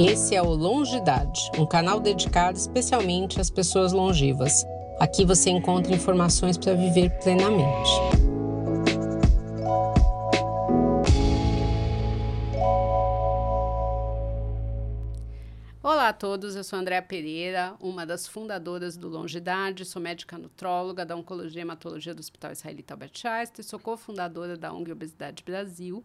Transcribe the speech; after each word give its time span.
Esse 0.00 0.36
é 0.36 0.40
o 0.40 0.54
Longidade, 0.54 1.50
um 1.58 1.66
canal 1.66 1.98
dedicado 1.98 2.56
especialmente 2.56 3.40
às 3.40 3.50
pessoas 3.50 3.92
longevas. 3.92 4.64
Aqui 5.00 5.24
você 5.24 5.50
encontra 5.50 5.92
informações 5.92 6.56
para 6.56 6.72
viver 6.72 7.10
plenamente. 7.18 7.90
Olá 15.82 16.10
a 16.10 16.12
todos, 16.12 16.54
eu 16.54 16.62
sou 16.62 16.78
Andréa 16.78 17.02
Pereira, 17.02 17.74
uma 17.80 18.06
das 18.06 18.28
fundadoras 18.28 18.96
do 18.96 19.08
Longidade, 19.08 19.84
sou 19.84 20.00
médica 20.00 20.38
nutróloga 20.38 21.04
da 21.04 21.16
Oncologia 21.16 21.60
e 21.60 21.62
Hematologia 21.62 22.14
do 22.14 22.20
Hospital 22.20 22.52
Israelita 22.52 22.94
Albert 22.94 23.20
Einstein, 23.24 23.64
sou 23.64 23.80
cofundadora 23.80 24.56
da 24.56 24.72
ONG 24.72 24.92
Obesidade 24.92 25.42
Brasil 25.42 26.04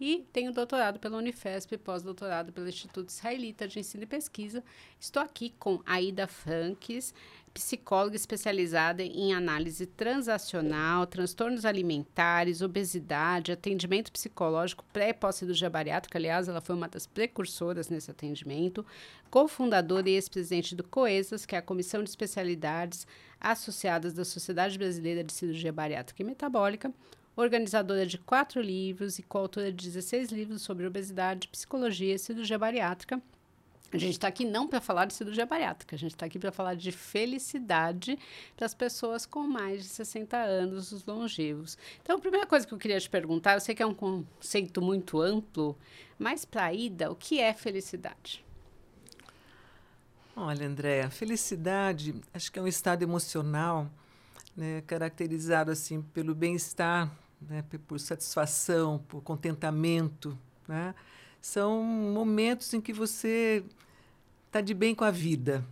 e 0.00 0.26
tenho 0.32 0.52
doutorado 0.52 0.98
pela 0.98 1.18
Unifesp 1.18 1.78
pós-doutorado 1.78 2.52
pelo 2.52 2.68
Instituto 2.68 3.08
Israelita 3.08 3.68
de 3.68 3.78
Ensino 3.78 4.02
e 4.02 4.06
Pesquisa. 4.06 4.62
Estou 4.98 5.22
aqui 5.22 5.54
com 5.58 5.80
Aida 5.86 6.26
Franques, 6.26 7.14
psicóloga 7.52 8.16
especializada 8.16 9.02
em 9.02 9.32
análise 9.32 9.86
transacional, 9.86 11.06
transtornos 11.06 11.64
alimentares, 11.64 12.60
obesidade, 12.60 13.52
atendimento 13.52 14.10
psicológico 14.10 14.84
pré 14.92 15.10
e 15.10 15.14
pós-cirurgia 15.14 15.70
bariátrica. 15.70 16.18
Aliás, 16.18 16.48
ela 16.48 16.60
foi 16.60 16.74
uma 16.74 16.88
das 16.88 17.06
precursoras 17.06 17.88
nesse 17.88 18.10
atendimento, 18.10 18.84
cofundadora 19.30 20.10
e 20.10 20.14
ex-presidente 20.14 20.74
do 20.74 20.82
COESAS, 20.82 21.46
que 21.46 21.54
é 21.54 21.58
a 21.58 21.62
Comissão 21.62 22.02
de 22.02 22.10
Especialidades 22.10 23.06
Associadas 23.40 24.12
da 24.12 24.24
Sociedade 24.24 24.76
Brasileira 24.76 25.22
de 25.22 25.32
Cirurgia 25.32 25.72
Bariátrica 25.72 26.22
e 26.22 26.26
Metabólica, 26.26 26.92
organizadora 27.36 28.06
de 28.06 28.18
quatro 28.18 28.60
livros 28.60 29.18
e 29.18 29.22
coautora 29.22 29.72
de 29.72 29.86
16 29.86 30.30
livros 30.30 30.62
sobre 30.62 30.86
obesidade, 30.86 31.48
psicologia 31.48 32.14
e 32.14 32.18
cirurgia 32.18 32.58
bariátrica. 32.58 33.20
A 33.92 33.98
gente 33.98 34.14
está 34.14 34.26
aqui 34.26 34.44
não 34.44 34.66
para 34.66 34.80
falar 34.80 35.04
de 35.04 35.14
cirurgia 35.14 35.46
bariátrica, 35.46 35.94
a 35.94 35.98
gente 35.98 36.14
está 36.14 36.26
aqui 36.26 36.36
para 36.36 36.50
falar 36.50 36.74
de 36.74 36.90
felicidade 36.90 38.18
para 38.56 38.66
as 38.66 38.74
pessoas 38.74 39.24
com 39.24 39.46
mais 39.46 39.84
de 39.84 39.88
60 39.88 40.36
anos, 40.36 40.90
os 40.90 41.06
longevos. 41.06 41.78
Então, 42.02 42.16
a 42.16 42.18
primeira 42.18 42.44
coisa 42.44 42.66
que 42.66 42.74
eu 42.74 42.78
queria 42.78 42.98
te 42.98 43.08
perguntar, 43.08 43.54
eu 43.54 43.60
sei 43.60 43.72
que 43.72 43.82
é 43.82 43.86
um 43.86 43.94
conceito 43.94 44.82
muito 44.82 45.20
amplo, 45.20 45.78
mas 46.18 46.44
para 46.44 46.64
a 46.64 46.72
Ida, 46.72 47.08
o 47.08 47.14
que 47.14 47.40
é 47.40 47.54
felicidade? 47.54 48.44
Olha, 50.34 50.66
Andréa, 50.66 51.08
felicidade 51.08 52.16
acho 52.32 52.50
que 52.50 52.58
é 52.58 52.62
um 52.62 52.66
estado 52.66 53.04
emocional 53.04 53.88
né, 54.56 54.82
caracterizado 54.88 55.70
assim 55.70 56.02
pelo 56.02 56.34
bem-estar 56.34 57.16
né, 57.48 57.64
por 57.86 57.98
satisfação, 57.98 58.98
por 59.08 59.22
contentamento. 59.22 60.38
Né? 60.66 60.94
São 61.40 61.82
momentos 61.82 62.72
em 62.74 62.80
que 62.80 62.92
você 62.92 63.64
está 64.46 64.60
de 64.60 64.74
bem 64.74 64.94
com 64.94 65.04
a 65.04 65.10
vida. 65.10 65.64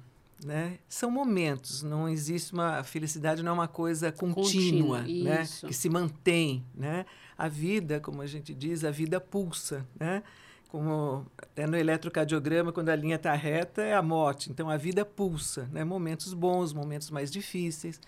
Né? 0.45 0.79
São 0.89 1.11
momentos, 1.11 1.83
não 1.83 2.09
existe 2.09 2.53
uma 2.53 2.79
a 2.79 2.84
felicidade 2.84 3.42
não 3.42 3.53
é 3.53 3.55
uma 3.55 3.69
coisa 3.69 4.11
contínua, 4.11 5.03
né? 5.03 5.47
que 5.61 5.73
se 5.73 5.89
mantém, 5.89 6.64
né? 6.75 7.06
A 7.39 7.47
vida, 7.47 8.01
como 8.01 8.20
a 8.23 8.27
gente 8.27 8.53
diz, 8.53 8.84
a 8.84 8.91
vida 8.91 9.20
pulsa, 9.20 9.86
né? 9.98 10.23
Como 10.69 11.25
até 11.39 11.64
no 11.67 11.77
eletrocardiograma, 11.77 12.73
quando 12.73 12.89
a 12.89 12.97
linha 12.97 13.17
está 13.17 13.33
reta, 13.34 13.83
é 13.83 13.95
a 13.95 14.03
morte. 14.03 14.51
Então 14.51 14.69
a 14.69 14.77
vida 14.77 15.05
pulsa, 15.05 15.69
né? 15.73 15.84
Momentos 15.84 16.34
bons, 16.34 16.73
momentos 16.73 17.09
mais 17.11 17.31
difíceis. 17.31 18.01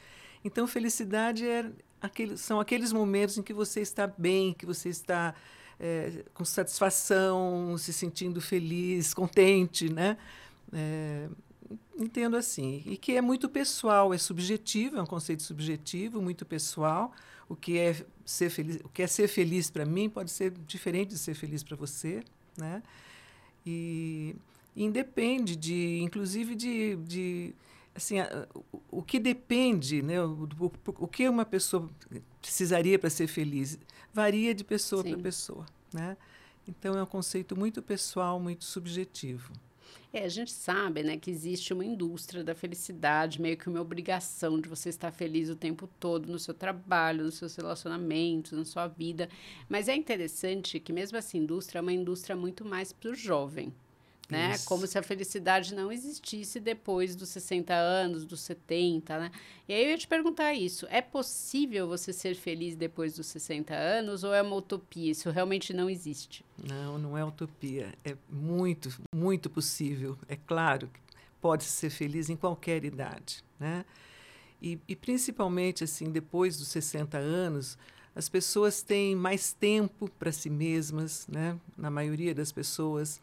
Então 0.44 0.66
felicidade 0.66 1.46
é 1.46 1.70
aquele, 2.04 2.36
são 2.36 2.60
aqueles 2.60 2.92
momentos 2.92 3.38
em 3.38 3.42
que 3.42 3.54
você 3.54 3.80
está 3.80 4.06
bem, 4.06 4.52
que 4.52 4.66
você 4.66 4.90
está 4.90 5.34
é, 5.80 6.24
com 6.34 6.44
satisfação, 6.44 7.76
se 7.78 7.92
sentindo 7.92 8.40
feliz, 8.40 9.14
contente, 9.14 9.90
né? 9.90 10.18
É, 10.72 11.28
entendo 11.98 12.36
assim. 12.36 12.82
E 12.84 12.96
que 12.96 13.16
é 13.16 13.22
muito 13.22 13.48
pessoal, 13.48 14.12
é 14.12 14.18
subjetivo, 14.18 14.98
é 14.98 15.02
um 15.02 15.06
conceito 15.06 15.42
subjetivo, 15.42 16.20
muito 16.20 16.44
pessoal. 16.44 17.10
O 17.48 17.56
que 17.56 17.78
é 17.78 18.04
ser 18.24 18.50
feliz, 18.50 18.80
o 18.84 18.88
que 18.88 19.02
é 19.02 19.06
ser 19.06 19.28
feliz 19.28 19.70
para 19.70 19.86
mim 19.86 20.10
pode 20.10 20.30
ser 20.30 20.50
diferente 20.66 21.10
de 21.10 21.18
ser 21.18 21.34
feliz 21.34 21.62
para 21.62 21.76
você, 21.76 22.22
né? 22.56 22.82
E 23.66 24.36
independe 24.76 25.56
de, 25.56 26.00
inclusive 26.02 26.54
de, 26.54 26.96
de 26.96 27.54
assim, 27.94 28.16
o, 28.72 28.98
o 28.98 29.02
que 29.02 29.18
depende, 29.18 30.02
né, 30.02 30.20
o, 30.22 30.48
o, 30.58 30.72
o 30.86 31.08
que 31.08 31.28
uma 31.28 31.44
pessoa 31.44 31.88
precisaria 32.40 32.98
para 32.98 33.10
ser 33.10 33.26
feliz, 33.26 33.78
varia 34.12 34.54
de 34.54 34.64
pessoa 34.64 35.02
para 35.04 35.16
pessoa, 35.18 35.66
né? 35.92 36.16
Então 36.66 36.96
é 36.96 37.02
um 37.02 37.06
conceito 37.06 37.56
muito 37.56 37.82
pessoal, 37.82 38.40
muito 38.40 38.64
subjetivo. 38.64 39.52
É, 40.12 40.24
a 40.24 40.28
gente 40.28 40.52
sabe, 40.52 41.02
né, 41.02 41.16
que 41.16 41.30
existe 41.30 41.72
uma 41.72 41.84
indústria 41.84 42.44
da 42.44 42.54
felicidade, 42.54 43.42
meio 43.42 43.56
que 43.56 43.68
uma 43.68 43.80
obrigação 43.80 44.60
de 44.60 44.68
você 44.68 44.88
estar 44.88 45.10
feliz 45.10 45.48
o 45.48 45.56
tempo 45.56 45.88
todo 45.98 46.30
no 46.30 46.38
seu 46.38 46.54
trabalho, 46.54 47.24
nos 47.24 47.34
seus 47.34 47.56
relacionamentos, 47.56 48.52
na 48.52 48.64
sua 48.64 48.86
vida. 48.86 49.28
Mas 49.68 49.88
é 49.88 49.94
interessante 49.94 50.78
que 50.78 50.92
mesmo 50.92 51.18
essa 51.18 51.36
indústria 51.36 51.80
é 51.80 51.82
uma 51.82 51.92
indústria 51.92 52.36
muito 52.36 52.64
mais 52.64 52.92
para 52.92 53.10
o 53.10 53.14
jovem, 53.14 53.74
né? 54.28 54.54
Isso. 54.54 54.66
Como 54.66 54.86
se 54.86 54.98
a 54.98 55.02
felicidade 55.02 55.74
não 55.74 55.92
existisse 55.92 56.58
depois 56.58 57.14
dos 57.14 57.28
60 57.28 57.74
anos, 57.74 58.24
dos 58.24 58.40
70, 58.40 59.18
né? 59.18 59.30
E 59.68 59.72
aí 59.72 59.84
eu 59.84 59.90
ia 59.90 59.98
te 59.98 60.08
perguntar 60.08 60.54
isso, 60.54 60.86
é 60.90 61.00
possível 61.00 61.86
você 61.86 62.12
ser 62.12 62.34
feliz 62.34 62.76
depois 62.76 63.14
dos 63.14 63.26
60 63.26 63.74
anos 63.74 64.24
ou 64.24 64.32
é 64.32 64.42
uma 64.42 64.56
utopia? 64.56 65.10
Isso 65.10 65.30
realmente 65.30 65.72
não 65.72 65.88
existe? 65.90 66.44
Não, 66.62 66.98
não 66.98 67.18
é 67.18 67.24
utopia, 67.24 67.92
é 68.04 68.16
muito, 68.30 68.90
muito 69.14 69.50
possível. 69.50 70.16
É 70.28 70.36
claro 70.36 70.88
que 70.88 71.00
pode 71.40 71.64
ser 71.64 71.90
feliz 71.90 72.30
em 72.30 72.36
qualquer 72.36 72.84
idade, 72.84 73.44
né? 73.60 73.84
E, 74.62 74.78
e 74.88 74.96
principalmente 74.96 75.84
assim, 75.84 76.10
depois 76.10 76.56
dos 76.56 76.68
60 76.68 77.18
anos, 77.18 77.76
as 78.16 78.30
pessoas 78.30 78.80
têm 78.80 79.14
mais 79.14 79.52
tempo 79.52 80.08
para 80.18 80.32
si 80.32 80.48
mesmas, 80.48 81.26
né? 81.28 81.58
Na 81.76 81.90
maioria 81.90 82.34
das 82.34 82.50
pessoas, 82.50 83.20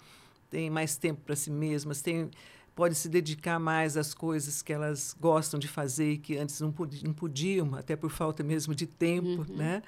têm 0.52 0.70
mais 0.70 0.98
tempo 0.98 1.22
para 1.26 1.36
si 1.36 1.50
mesmas, 1.50 2.02
têm, 2.02 2.30
podem 2.76 2.94
se 2.94 3.10
dedicar 3.10 3.58
mais 3.58 3.98
às 3.98 4.14
coisas 4.14 4.62
que 4.62 4.72
elas 4.72 5.16
gostam 5.20 5.60
de 5.60 5.68
fazer 5.68 6.12
e 6.12 6.18
que 6.18 6.38
antes 6.38 6.60
não, 6.60 6.72
podiam, 6.72 7.04
não 7.06 7.14
podiam 7.14 7.74
até 7.76 7.96
por 7.96 8.12
falta 8.12 8.44
mesmo 8.44 8.76
de 8.76 8.86
tempo, 8.86 9.46
uhum. 9.50 9.56
né? 9.56 9.82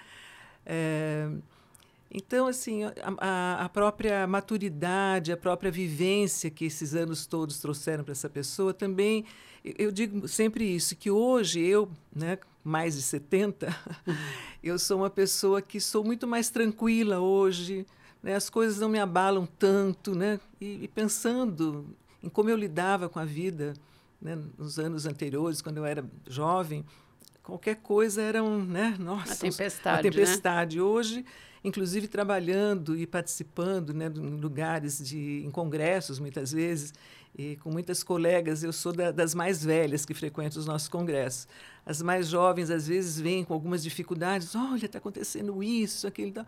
É, 0.65 1.29
então, 2.09 2.47
assim, 2.47 2.83
a, 3.17 3.65
a, 3.65 3.69
própria 3.69 4.25
maturidade, 4.25 5.31
a 5.31 5.37
própria 5.37 5.71
vivência 5.71 6.49
que 6.49 6.65
esses 6.65 6.93
anos 6.93 7.25
todos 7.25 7.57
trouxeram 7.59 8.03
para 8.03 8.11
essa 8.11 8.29
pessoa 8.29 8.73
também, 8.73 9.25
eu 9.63 9.91
digo 9.91 10.27
sempre 10.27 10.63
isso, 10.63 10.95
que 10.95 11.09
hoje 11.09 11.59
eu, 11.59 11.89
né, 12.15 12.37
mais 12.63 12.95
de 12.95 13.01
70, 13.01 13.75
uhum. 14.07 14.15
eu 14.63 14.79
sou 14.79 14.99
uma 14.99 15.09
pessoa 15.09 15.61
que 15.61 15.81
sou 15.81 16.03
muito 16.03 16.27
mais 16.27 16.49
tranquila 16.49 17.19
hoje, 17.19 17.85
né, 18.23 18.35
as 18.35 18.49
coisas 18.49 18.79
não 18.79 18.87
me 18.87 18.97
abalam 18.97 19.45
tanto, 19.45 20.15
né? 20.15 20.39
E, 20.59 20.85
e, 20.85 20.87
pensando 20.87 21.93
em 22.23 22.29
como 22.29 22.49
eu 22.49 22.55
lidava 22.55 23.09
com 23.09 23.19
a 23.19 23.25
vida 23.25 23.73
né, 24.21 24.39
nos 24.57 24.79
anos 24.79 25.05
anteriores, 25.05 25.61
quando 25.61 25.77
eu 25.77 25.85
era 25.85 26.05
jovem, 26.25 26.85
qualquer 27.43 27.75
coisa 27.75 28.21
era 28.21 28.41
um, 28.41 28.63
né? 28.63 28.95
Nossa, 28.97 29.33
uma 29.33 29.51
tempestade. 29.51 30.07
Uma 30.07 30.11
tempestade. 30.13 30.77
Né? 30.77 30.81
Hoje, 30.81 31.25
inclusive 31.65 32.07
trabalhando 32.07 32.97
e 32.97 33.05
participando, 33.05 33.93
né, 33.93 34.05
em 34.05 34.39
lugares 34.39 35.05
de, 35.05 35.43
em 35.45 35.51
congressos 35.51 36.17
muitas 36.17 36.53
vezes, 36.53 36.93
e 37.37 37.57
com 37.57 37.71
muitas 37.71 38.03
colegas, 38.03 38.63
eu 38.63 38.71
sou 38.71 38.93
da, 38.93 39.11
das 39.11 39.35
mais 39.35 39.65
velhas 39.65 40.05
que 40.05 40.13
frequentam 40.13 40.59
os 40.59 40.65
nossos 40.65 40.87
congressos. 40.87 41.45
As 41.85 42.01
mais 42.01 42.29
jovens 42.29 42.69
às 42.69 42.87
vezes 42.87 43.19
vêm 43.19 43.43
com 43.43 43.53
algumas 43.53 43.83
dificuldades. 43.83 44.55
Olha, 44.55 44.85
está 44.85 44.99
acontecendo 44.99 45.61
isso, 45.61 46.07
aquilo. 46.07 46.31
Tá 46.31 46.45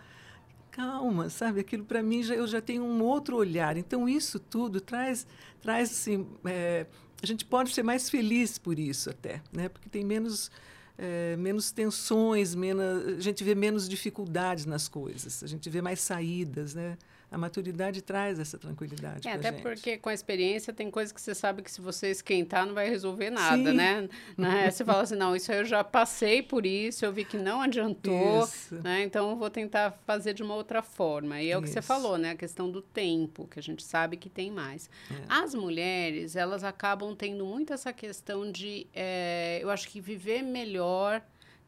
calma, 0.75 1.29
sabe? 1.29 1.61
Aquilo 1.61 1.85
para 1.85 2.03
mim 2.03 2.21
já, 2.21 2.35
eu 2.35 2.45
já 2.45 2.59
tenho 2.59 2.83
um 2.83 3.01
outro 3.01 3.37
olhar. 3.37 3.77
Então 3.77 4.09
isso 4.09 4.37
tudo 4.37 4.81
traz, 4.81 5.25
traz 5.61 5.89
assim, 5.89 6.27
é, 6.43 6.85
a 7.23 7.25
gente 7.25 7.45
pode 7.45 7.73
ser 7.73 7.81
mais 7.81 8.09
feliz 8.09 8.57
por 8.57 8.77
isso 8.77 9.09
até, 9.09 9.41
né? 9.53 9.69
Porque 9.69 9.87
tem 9.87 10.03
menos 10.03 10.51
é, 10.97 11.35
menos 11.37 11.71
tensões, 11.71 12.53
menos, 12.53 13.17
a 13.17 13.19
gente 13.21 13.43
vê 13.43 13.55
menos 13.55 13.87
dificuldades 13.87 14.65
nas 14.65 14.87
coisas, 14.87 15.43
a 15.43 15.47
gente 15.47 15.69
vê 15.69 15.81
mais 15.81 15.99
saídas, 16.01 16.73
né? 16.75 16.97
A 17.31 17.37
maturidade 17.37 18.01
traz 18.01 18.39
essa 18.39 18.57
tranquilidade. 18.57 19.27
É, 19.27 19.33
até 19.33 19.51
gente. 19.51 19.61
porque 19.61 19.97
com 19.97 20.09
a 20.09 20.13
experiência 20.13 20.71
tem 20.71 20.89
coisas 20.89 21.11
que 21.11 21.19
você 21.19 21.33
sabe 21.33 21.61
que 21.61 21.71
se 21.71 21.81
você 21.81 22.09
esquentar 22.09 22.65
não 22.65 22.73
vai 22.73 22.89
resolver 22.89 23.29
nada, 23.29 23.73
né? 23.73 24.07
né? 24.37 24.69
Você 24.71 24.85
fala 24.85 25.01
assim, 25.01 25.15
não, 25.15 25.35
isso 25.35 25.51
aí 25.51 25.59
eu 25.59 25.65
já 25.65 25.83
passei 25.83 26.41
por 26.41 26.65
isso, 26.65 27.05
eu 27.05 27.11
vi 27.11 27.25
que 27.25 27.37
não 27.37 27.61
adiantou, 27.61 28.47
né? 28.83 29.03
Então 29.03 29.31
eu 29.31 29.35
vou 29.35 29.49
tentar 29.49 29.91
fazer 30.05 30.33
de 30.33 30.43
uma 30.43 30.55
outra 30.55 30.81
forma. 30.81 31.41
E 31.41 31.47
é 31.47 31.49
isso. 31.49 31.59
o 31.59 31.61
que 31.61 31.69
você 31.69 31.81
falou, 31.81 32.17
né? 32.17 32.31
A 32.31 32.35
questão 32.35 32.69
do 32.69 32.81
tempo, 32.81 33.47
que 33.47 33.59
a 33.59 33.63
gente 33.63 33.83
sabe 33.83 34.17
que 34.17 34.29
tem 34.29 34.51
mais. 34.51 34.89
É. 35.11 35.15
As 35.27 35.53
mulheres, 35.53 36.35
elas 36.35 36.63
acabam 36.63 37.15
tendo 37.15 37.45
muito 37.45 37.73
essa 37.73 37.91
questão 37.91 38.51
de, 38.51 38.87
é, 38.93 39.59
eu 39.61 39.69
acho 39.69 39.89
que 39.89 39.99
viver 39.99 40.41
melhor 40.41 41.21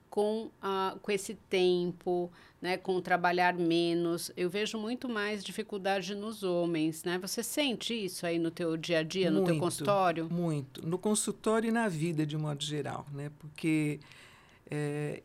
com, 0.09 0.45
uh, 0.45 0.97
com 1.01 1.11
esse 1.11 1.35
tempo, 1.35 2.31
né, 2.61 2.77
com 2.77 2.99
trabalhar 2.99 3.53
menos. 3.53 4.31
Eu 4.35 4.49
vejo 4.49 4.77
muito 4.77 5.07
mais 5.07 5.43
dificuldade 5.43 6.15
nos 6.15 6.43
homens, 6.43 7.03
né? 7.03 7.17
Você 7.19 7.43
sente 7.43 7.93
isso 7.93 8.25
aí 8.25 8.39
no 8.39 8.49
teu 8.49 8.75
dia 8.75 8.99
a 8.99 9.03
dia, 9.03 9.29
no 9.29 9.43
teu 9.43 9.57
consultório? 9.57 10.27
Muito. 10.31 10.85
No 10.85 10.97
consultório 10.97 11.67
e 11.67 11.71
na 11.71 11.87
vida, 11.87 12.25
de 12.25 12.37
modo 12.37 12.63
geral, 12.63 13.05
né? 13.13 13.31
Porque, 13.37 13.99
é, 14.69 15.21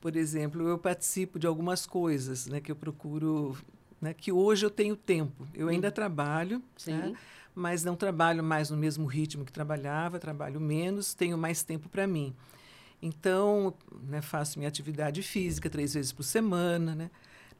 por 0.00 0.14
exemplo, 0.16 0.68
eu 0.68 0.78
participo 0.78 1.38
de 1.38 1.46
algumas 1.46 1.86
coisas, 1.86 2.46
né? 2.46 2.60
Que 2.60 2.70
eu 2.70 2.76
procuro, 2.76 3.56
né? 4.00 4.14
Que 4.14 4.30
hoje 4.30 4.64
eu 4.64 4.70
tenho 4.70 4.94
tempo. 4.94 5.48
Eu 5.52 5.68
ainda 5.68 5.88
hum. 5.88 5.92
trabalho, 5.92 6.62
Sim. 6.76 6.92
Né? 6.92 7.14
mas 7.52 7.82
não 7.82 7.96
trabalho 7.96 8.44
mais 8.44 8.70
no 8.70 8.76
mesmo 8.76 9.06
ritmo 9.06 9.44
que 9.44 9.52
trabalhava, 9.52 10.20
trabalho 10.20 10.60
menos, 10.60 11.14
tenho 11.14 11.36
mais 11.36 11.64
tempo 11.64 11.88
para 11.88 12.06
mim. 12.06 12.32
Então, 13.02 13.72
né, 14.08 14.20
faço 14.20 14.58
minha 14.58 14.68
atividade 14.68 15.22
física 15.22 15.70
três 15.70 15.94
vezes 15.94 16.12
por 16.12 16.22
semana. 16.22 16.94
Né? 16.94 17.10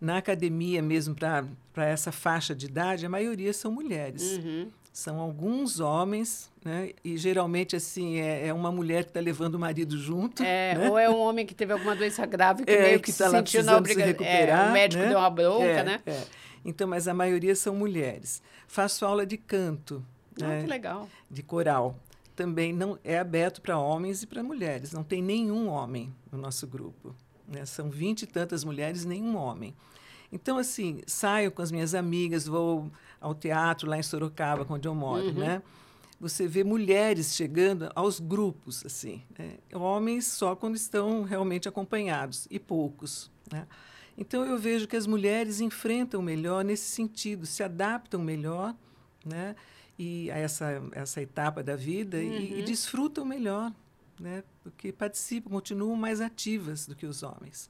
Na 0.01 0.19
academia, 0.19 0.83
mesmo 0.83 1.15
para 1.15 1.87
essa 1.87 2.13
faixa 2.13 2.55
de 2.55 2.67
idade, 2.67 3.07
a 3.07 3.09
maioria 3.09 3.53
são 3.53 3.73
mulheres. 3.73 4.23
Uhum. 4.23 4.69
São 4.93 5.21
alguns 5.21 5.79
homens, 5.79 6.51
né? 6.65 6.91
E 7.05 7.17
geralmente, 7.17 7.77
assim, 7.77 8.19
é, 8.19 8.49
é 8.49 8.53
uma 8.53 8.73
mulher 8.73 9.05
que 9.05 9.11
está 9.11 9.21
levando 9.21 9.55
o 9.55 9.59
marido 9.59 9.97
junto. 9.97 10.43
É, 10.43 10.75
né? 10.75 10.91
Ou 10.91 10.99
é 10.99 11.09
um 11.09 11.19
homem 11.19 11.47
que 11.47 11.55
teve 11.55 11.73
alguma 11.73 11.95
doença 11.95 12.27
grave 12.27 12.65
que 12.65 12.73
é, 12.73 12.83
meio 12.83 12.99
que, 12.99 13.07
que 13.07 13.13
se 13.13 13.19
tá 13.19 13.31
sentiu 13.31 13.63
na 13.63 13.77
obrigação. 13.77 14.19
Se 14.19 14.25
é, 14.25 14.69
o 14.69 14.73
médico 14.73 15.03
né? 15.03 15.09
deu 15.11 15.19
uma 15.19 15.31
bronca, 15.31 15.65
é, 15.65 15.85
né? 15.85 16.01
É. 16.05 16.25
Então, 16.65 16.89
mas 16.89 17.07
a 17.07 17.15
maioria 17.15 17.55
são 17.55 17.75
mulheres. 17.75 18.43
Faço 18.67 19.07
aula 19.07 19.25
de 19.25 19.37
canto. 19.37 20.05
Ah, 20.43 20.49
né? 20.49 20.63
que 20.63 20.67
legal. 20.67 21.09
De 21.31 21.43
coral 21.43 21.97
também 22.41 22.73
não 22.73 22.99
é 23.05 23.19
aberto 23.19 23.61
para 23.61 23.79
homens 23.79 24.23
e 24.23 24.27
para 24.27 24.43
mulheres. 24.43 24.93
Não 24.93 25.05
tem 25.05 25.21
nenhum 25.21 25.69
homem 25.69 26.11
no 26.33 26.39
nosso 26.39 26.67
grupo. 26.67 27.15
Né? 27.47 27.67
São 27.67 27.91
vinte 27.91 28.23
e 28.23 28.27
tantas 28.27 28.65
mulheres, 28.65 29.05
nenhum 29.05 29.37
homem. 29.37 29.77
Então, 30.33 30.57
assim, 30.57 31.03
saio 31.07 31.53
com 31.53 31.61
as 31.61 31.71
minhas 31.71 31.95
amigas, 31.95 32.47
vou 32.47 32.91
ao 33.21 33.35
teatro 33.35 33.91
lá 33.91 33.99
em 33.99 34.03
Sorocaba, 34.03 34.67
onde 34.71 34.89
eu 34.89 34.95
moro, 34.95 35.27
uhum. 35.27 35.35
né? 35.35 35.63
Você 36.19 36.49
vê 36.49 36.65
mulheres 36.65 37.35
chegando 37.35 37.91
aos 37.95 38.19
grupos, 38.19 38.87
assim. 38.87 39.23
Né? 39.39 39.59
Homens 39.75 40.27
só 40.27 40.57
quando 40.57 40.77
estão 40.77 41.25
realmente 41.25 41.69
acompanhados, 41.69 42.49
e 42.51 42.59
poucos, 42.59 43.31
né? 43.53 43.67
Então, 44.17 44.47
eu 44.47 44.57
vejo 44.57 44.89
que 44.89 44.97
as 44.97 45.07
mulheres 45.07 45.61
enfrentam 45.61 46.23
melhor 46.23 46.65
nesse 46.65 46.89
sentido, 46.89 47.45
se 47.45 47.63
adaptam 47.63 48.23
melhor, 48.23 48.75
né? 49.27 49.55
E 50.03 50.31
a 50.31 50.39
essa, 50.39 50.83
essa 50.93 51.21
etapa 51.21 51.63
da 51.63 51.77
vida 51.77 52.17
uhum. 52.17 52.23
e, 52.23 52.53
e, 52.53 52.59
uhum. 52.61 52.65
desfrutam 52.65 53.23
melhor, 53.23 53.71
né? 54.19 54.43
porque 54.63 54.91
participam, 54.91 55.51
continuam 55.51 55.95
mais 55.95 56.23
ativas 56.23 56.87
do 56.87 56.97
que 56.97 57.05
os 57.05 57.23
homens. 57.23 57.69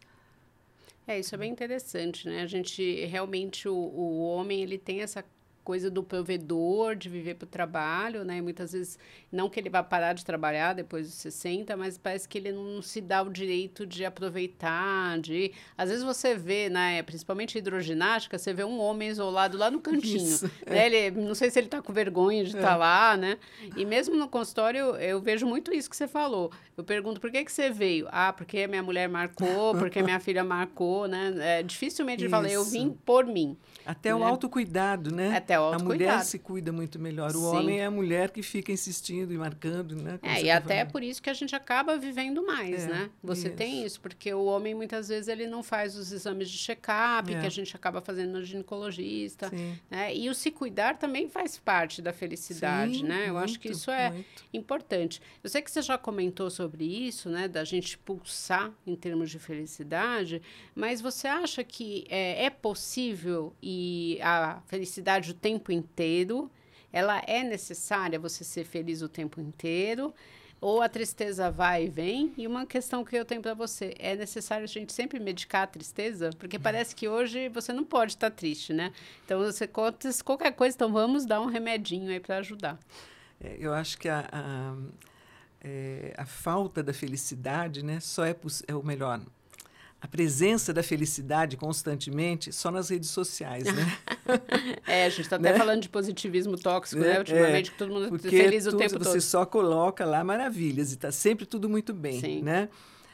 É, 1.08 1.18
isso 1.18 1.34
é 1.34 1.38
bem 1.38 1.50
interessante, 1.50 2.28
né? 2.28 2.42
A 2.42 2.46
gente, 2.46 3.04
realmente, 3.06 3.68
o, 3.68 3.74
o 3.74 4.20
homem, 4.20 4.62
ele 4.62 4.78
tem 4.78 5.00
essa 5.00 5.24
coisa 5.70 5.88
do 5.88 6.02
provedor, 6.02 6.96
de 6.96 7.08
viver 7.08 7.36
para 7.36 7.46
o 7.46 7.48
trabalho, 7.48 8.24
né? 8.24 8.42
Muitas 8.42 8.72
vezes, 8.72 8.98
não 9.30 9.48
que 9.48 9.60
ele 9.60 9.70
vá 9.70 9.84
parar 9.84 10.14
de 10.14 10.24
trabalhar 10.24 10.72
depois 10.72 11.06
dos 11.06 11.14
60, 11.14 11.76
mas 11.76 11.96
parece 11.96 12.28
que 12.28 12.38
ele 12.38 12.50
não 12.50 12.82
se 12.82 13.00
dá 13.00 13.22
o 13.22 13.30
direito 13.30 13.86
de 13.86 14.04
aproveitar, 14.04 15.20
de... 15.20 15.52
Às 15.78 15.88
vezes 15.88 16.02
você 16.02 16.34
vê, 16.34 16.68
né? 16.68 17.04
Principalmente 17.04 17.56
hidroginástica, 17.56 18.36
você 18.36 18.52
vê 18.52 18.64
um 18.64 18.80
homem 18.80 19.10
isolado 19.10 19.56
lá 19.56 19.70
no 19.70 19.78
cantinho, 19.80 20.16
Isso, 20.16 20.50
né? 20.66 20.78
É. 20.78 20.86
Ele, 20.86 21.20
não 21.20 21.36
sei 21.36 21.50
se 21.50 21.60
ele 21.60 21.68
está 21.68 21.80
com 21.80 21.92
vergonha 21.92 22.42
de 22.42 22.48
estar 22.48 22.58
é. 22.58 22.62
tá 22.62 22.76
lá, 22.76 23.16
né? 23.16 23.38
E 23.76 23.84
mesmo 23.84 24.16
no 24.16 24.26
consultório, 24.26 24.96
eu 24.96 25.20
vejo 25.20 25.46
muito 25.46 25.72
isso 25.72 25.88
que 25.88 25.96
você 25.96 26.08
falou. 26.08 26.50
Eu 26.76 26.82
pergunto, 26.82 27.20
por 27.20 27.30
que, 27.30 27.44
que 27.44 27.52
você 27.52 27.70
veio? 27.70 28.08
Ah, 28.10 28.32
porque 28.32 28.66
minha 28.66 28.82
mulher 28.82 29.08
marcou, 29.08 29.76
porque 29.76 30.02
minha 30.02 30.18
filha 30.18 30.42
marcou, 30.42 31.06
né? 31.06 31.32
É, 31.38 31.62
dificilmente 31.62 32.24
ele 32.24 32.30
fala, 32.30 32.48
eu 32.48 32.64
vim 32.64 32.90
por 33.04 33.24
mim. 33.24 33.56
Até 33.86 34.08
né? 34.08 34.16
o 34.16 34.24
autocuidado, 34.24 35.14
né? 35.14 35.36
Até 35.36 35.59
o 35.60 35.64
autocuidado. 35.66 36.10
A 36.10 36.14
mulher 36.14 36.24
se 36.24 36.38
cuida 36.38 36.72
muito 36.72 36.98
melhor. 36.98 37.30
O 37.30 37.32
Sim. 37.32 37.56
homem 37.56 37.80
é 37.80 37.84
a 37.84 37.90
mulher 37.90 38.30
que 38.30 38.42
fica 38.42 38.72
insistindo 38.72 39.32
e 39.32 39.38
marcando, 39.38 39.94
né? 39.94 40.18
É, 40.22 40.42
e 40.42 40.50
até 40.50 40.76
falando. 40.76 40.92
por 40.92 41.02
isso 41.02 41.22
que 41.22 41.30
a 41.30 41.34
gente 41.34 41.54
acaba 41.54 41.96
vivendo 41.96 42.44
mais, 42.44 42.84
é, 42.84 42.88
né? 42.88 43.10
Você 43.22 43.48
isso. 43.48 43.56
tem 43.56 43.84
isso, 43.84 44.00
porque 44.00 44.32
o 44.32 44.44
homem 44.44 44.74
muitas 44.74 45.08
vezes 45.08 45.28
ele 45.28 45.46
não 45.46 45.62
faz 45.62 45.96
os 45.96 46.12
exames 46.12 46.50
de 46.50 46.58
check-up, 46.58 47.32
é. 47.32 47.40
que 47.40 47.46
a 47.46 47.50
gente 47.50 47.74
acaba 47.76 48.00
fazendo 48.00 48.32
no 48.32 48.42
ginecologista, 48.42 49.48
Sim. 49.48 49.78
né? 49.90 50.14
E 50.14 50.28
o 50.28 50.34
se 50.34 50.50
cuidar 50.50 50.98
também 50.98 51.28
faz 51.28 51.58
parte 51.58 52.02
da 52.02 52.12
felicidade, 52.12 52.98
Sim, 52.98 53.04
né? 53.04 53.28
Eu 53.28 53.34
muito, 53.34 53.44
acho 53.44 53.60
que 53.60 53.70
isso 53.70 53.90
é 53.90 54.10
muito. 54.10 54.44
importante. 54.52 55.20
Eu 55.42 55.50
sei 55.50 55.62
que 55.62 55.70
você 55.70 55.82
já 55.82 55.98
comentou 55.98 56.50
sobre 56.50 56.84
isso, 56.84 57.28
né? 57.28 57.48
Da 57.48 57.64
gente 57.64 57.98
pulsar 57.98 58.72
em 58.86 58.94
termos 58.94 59.30
de 59.30 59.38
felicidade, 59.38 60.42
mas 60.74 61.00
você 61.00 61.28
acha 61.28 61.62
que 61.64 62.06
é, 62.08 62.44
é 62.44 62.50
possível 62.50 63.54
e 63.62 64.18
a 64.22 64.60
felicidade 64.66 65.34
tempo 65.40 65.72
inteiro? 65.72 66.50
Ela 66.92 67.22
é 67.26 67.42
necessária 67.42 68.18
você 68.18 68.44
ser 68.44 68.64
feliz 68.64 69.02
o 69.02 69.08
tempo 69.08 69.40
inteiro? 69.40 70.12
Ou 70.60 70.82
a 70.82 70.88
tristeza 70.88 71.50
vai 71.50 71.86
e 71.86 71.88
vem? 71.88 72.34
E 72.36 72.46
uma 72.46 72.66
questão 72.66 73.02
que 73.02 73.16
eu 73.16 73.24
tenho 73.24 73.40
para 73.40 73.54
você: 73.54 73.94
é 73.98 74.14
necessário 74.14 74.64
a 74.64 74.66
gente 74.66 74.92
sempre 74.92 75.18
medicar 75.18 75.62
a 75.62 75.66
tristeza? 75.66 76.30
Porque 76.38 76.58
parece 76.58 76.94
que 76.94 77.08
hoje 77.08 77.48
você 77.48 77.72
não 77.72 77.84
pode 77.84 78.12
estar 78.12 78.30
triste, 78.30 78.72
né? 78.72 78.92
Então, 79.24 79.38
você 79.40 79.66
conta 79.66 80.10
qualquer 80.22 80.52
coisa, 80.52 80.76
então 80.76 80.92
vamos 80.92 81.24
dar 81.24 81.40
um 81.40 81.46
remedinho 81.46 82.10
aí 82.10 82.20
para 82.20 82.38
ajudar. 82.38 82.78
É, 83.42 83.56
eu 83.58 83.72
acho 83.72 83.96
que 83.96 84.06
a, 84.06 84.28
a, 84.30 84.76
é, 85.62 86.12
a, 86.18 86.26
falta 86.26 86.82
da 86.82 86.92
felicidade, 86.92 87.82
né, 87.82 87.98
só 87.98 88.26
é, 88.26 88.36
é 88.68 88.74
o 88.74 88.82
melhor 88.82 89.18
a 90.00 90.08
presença 90.08 90.72
da 90.72 90.82
felicidade 90.82 91.56
constantemente 91.56 92.52
só 92.52 92.70
nas 92.70 92.88
redes 92.88 93.10
sociais, 93.10 93.64
né? 93.64 93.98
é, 94.86 95.06
a 95.06 95.08
gente 95.08 95.22
está 95.22 95.36
até 95.36 95.52
né? 95.52 95.58
falando 95.58 95.82
de 95.82 95.88
positivismo 95.88 96.56
tóxico, 96.56 97.00
né? 97.00 97.14
né? 97.14 97.18
Ultimamente, 97.18 97.70
é, 97.70 97.74
todo 97.76 97.92
mundo 97.92 98.08
Porque 98.08 98.30
feliz 98.30 98.66
o 98.66 98.76
tempo 98.76 98.90
você 98.90 98.98
todo. 98.98 99.04
Você 99.04 99.20
só 99.20 99.46
coloca 99.46 100.04
lá 100.04 100.22
maravilhas 100.24 100.92
e 100.92 100.94
está 100.94 101.12
sempre 101.12 101.46
tudo 101.46 101.68
muito 101.68 101.92
bem, 101.92 102.20
Sim. 102.20 102.42
né? 102.42 102.68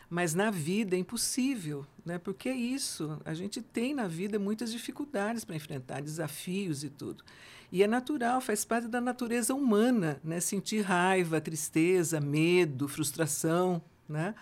Mas 0.09 0.35
na 0.35 0.51
vida 0.51 0.95
é 0.95 0.99
impossível, 0.99 1.85
né? 2.05 2.19
Porque 2.19 2.49
é 2.49 2.55
isso. 2.55 3.21
A 3.25 3.35
gente 3.35 3.61
tem 3.61 3.95
na 3.95 4.07
vida 4.07 4.39
muitas 4.39 4.71
dificuldades 4.71 5.45
para 5.45 5.57
enfrentar, 5.57 6.01
desafios 6.01 6.85
e 6.85 6.91
tudo. 6.91 7.25
E 7.73 7.83
é 7.83 7.87
natural, 7.87 8.41
faz 8.41 8.65
parte 8.65 8.87
da 8.87 9.01
natureza 9.01 9.53
humana, 9.53 10.21
né? 10.23 10.39
Sentir 10.39 10.83
raiva, 10.83 11.41
tristeza, 11.41 12.21
medo, 12.21 12.87
frustração, 12.87 13.83
né? 14.09 14.35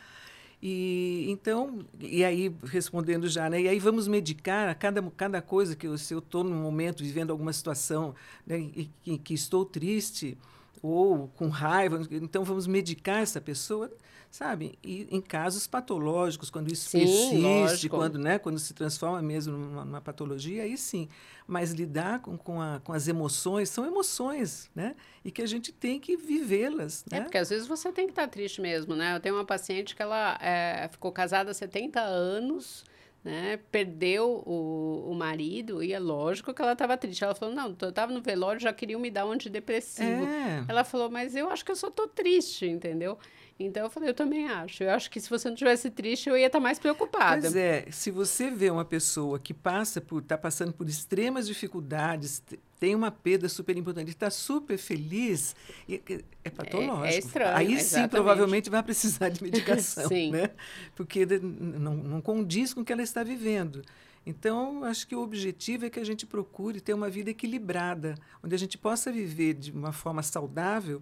E 0.66 1.26
então, 1.28 1.84
e 2.00 2.25
aí 2.25 2.50
respondendo 2.64 3.28
já, 3.28 3.50
né? 3.50 3.61
E 3.61 3.69
aí 3.69 3.78
vamos 3.78 4.08
medicar 4.08 4.75
cada 4.78 5.02
cada 5.11 5.43
coisa 5.43 5.76
que 5.76 5.87
eu, 5.87 5.99
se 5.99 6.14
eu 6.14 6.20
estou 6.20 6.43
num 6.43 6.62
momento 6.62 7.05
vivendo 7.05 7.31
alguma 7.32 7.52
situação 7.52 8.14
né, 8.46 8.58
e, 9.05 9.19
que 9.19 9.34
estou 9.34 9.66
triste 9.66 10.38
ou 10.86 11.29
com 11.29 11.48
raiva, 11.48 12.00
então 12.10 12.44
vamos 12.44 12.67
medicar 12.67 13.22
essa 13.22 13.41
pessoa 13.41 13.91
sabe? 14.34 14.76
E 14.82 15.06
em 15.12 15.20
casos 15.20 15.64
patológicos, 15.69 16.50
quando 16.50 16.70
isso 16.72 16.91
sim, 16.91 16.98
persiste, 16.98 17.36
lógico. 17.36 17.96
quando, 17.96 18.19
né, 18.19 18.36
quando 18.36 18.58
se 18.58 18.74
transforma 18.74 19.22
mesmo 19.22 19.56
numa, 19.56 19.84
numa, 19.84 20.00
patologia, 20.00 20.64
aí 20.64 20.76
sim. 20.76 21.08
Mas 21.46 21.70
lidar 21.70 22.19
com, 22.19 22.36
com, 22.36 22.60
a, 22.60 22.81
com 22.82 22.93
as 22.93 23.06
emoções, 23.06 23.69
são 23.69 23.86
emoções, 23.86 24.69
né? 24.74 24.96
E 25.24 25.31
que 25.31 25.41
a 25.41 25.46
gente 25.46 25.70
tem 25.70 26.00
que 26.00 26.17
vivê-las, 26.17 27.05
É, 27.12 27.14
né? 27.14 27.20
porque 27.22 27.38
às 27.38 27.48
vezes 27.48 27.69
você 27.69 27.93
tem 27.93 28.06
que 28.06 28.12
estar 28.12 28.26
triste 28.26 28.60
mesmo, 28.60 28.96
né? 28.96 29.14
Eu 29.14 29.20
tenho 29.20 29.36
uma 29.36 29.44
paciente 29.44 29.94
que 29.94 30.03
ela 30.03 30.36
é, 30.43 30.88
ficou 30.88 31.12
casada 31.12 31.53
há 31.53 31.55
70 31.55 32.00
anos, 32.00 32.84
né? 33.24 33.58
Perdeu 33.72 34.43
o, 34.46 35.10
o 35.10 35.14
marido 35.14 35.82
e 35.82 35.93
é 35.93 35.98
lógico 35.98 36.52
que 36.52 36.60
ela 36.60 36.72
estava 36.72 36.96
triste. 36.96 37.24
Ela 37.24 37.34
falou: 37.34 37.54
Não, 37.54 37.74
eu 37.81 37.88
estava 37.88 38.12
no 38.12 38.20
velório, 38.20 38.60
já 38.60 38.72
queriam 38.72 39.00
me 39.00 39.10
dar 39.10 39.26
um 39.26 39.32
antidepressivo. 39.32 40.26
É. 40.26 40.64
Ela 40.69 40.84
falou: 40.84 41.10
Mas 41.10 41.34
eu 41.34 41.48
acho 41.48 41.64
que 41.64 41.72
eu 41.72 41.76
só 41.76 41.88
estou 41.88 42.06
triste, 42.06 42.66
entendeu? 42.66 43.19
Então 43.58 43.84
eu 43.84 43.90
falei, 43.90 44.10
eu 44.10 44.14
também 44.14 44.48
acho. 44.48 44.82
Eu 44.82 44.90
acho 44.90 45.10
que 45.10 45.20
se 45.20 45.31
você 45.31 45.48
não 45.48 45.54
tivesse 45.54 45.88
triste, 45.88 46.28
eu 46.28 46.36
ia 46.36 46.46
estar 46.46 46.58
mais 46.58 46.78
preocupada. 46.78 47.43
Pois 47.43 47.56
é, 47.56 47.86
se 47.90 48.10
você 48.10 48.50
vê 48.50 48.69
uma 48.69 48.84
pessoa 48.84 49.38
que 49.38 49.54
passa 49.54 50.00
por, 50.00 50.20
está 50.20 50.36
passando 50.36 50.72
por 50.72 50.88
extremas 50.88 51.46
dificuldades, 51.46 52.43
tem 52.84 52.94
uma 52.94 53.10
perda 53.10 53.48
super 53.48 53.74
importante, 53.79 54.10
está 54.10 54.29
super 54.29 54.76
feliz, 54.76 55.56
é 55.88 56.50
patológico. 56.50 57.06
É, 57.06 57.14
é 57.14 57.19
estranho. 57.19 57.56
Aí 57.56 57.72
exatamente. 57.72 57.84
sim, 57.84 58.08
provavelmente 58.08 58.69
vai 58.69 58.82
precisar 58.82 59.31
de 59.31 59.41
medicação, 59.43 60.06
sim. 60.06 60.31
né? 60.31 60.50
Porque 60.94 61.24
não, 61.24 61.94
não 61.94 62.20
condiz 62.20 62.74
com 62.74 62.82
o 62.82 62.84
que 62.84 62.93
ela 62.93 63.03
está 63.03 63.22
vivendo. 63.22 63.81
Então, 64.26 64.84
acho 64.84 65.08
que 65.08 65.17
o 65.17 65.22
objetivo 65.22 65.86
é 65.86 65.91
que 65.91 65.98
a 65.98 66.05
gente 66.05 66.26
procure 66.26 66.79
ter 66.79 66.93
uma 66.93 67.08
vida 67.08 67.31
equilibrada, 67.31 68.17
onde 68.43 68.55
a 68.55 68.58
gente 68.58 68.76
possa 68.76 69.10
viver 69.10 69.55
de 69.55 69.72
uma 69.72 69.93
forma 69.93 70.22
saudável 70.22 71.00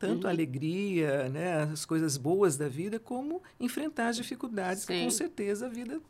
tanto 0.00 0.24
uhum. 0.24 0.30
a 0.30 0.32
alegria, 0.32 1.28
né, 1.28 1.62
as 1.62 1.84
coisas 1.84 2.16
boas 2.16 2.56
da 2.56 2.68
vida, 2.68 2.98
como 2.98 3.42
enfrentar 3.60 4.08
as 4.08 4.16
dificuldades, 4.16 4.82
Sim. 4.82 4.94
que 4.94 5.04
com 5.04 5.10
certeza 5.10 5.66
a 5.66 5.68
vida 5.68 6.00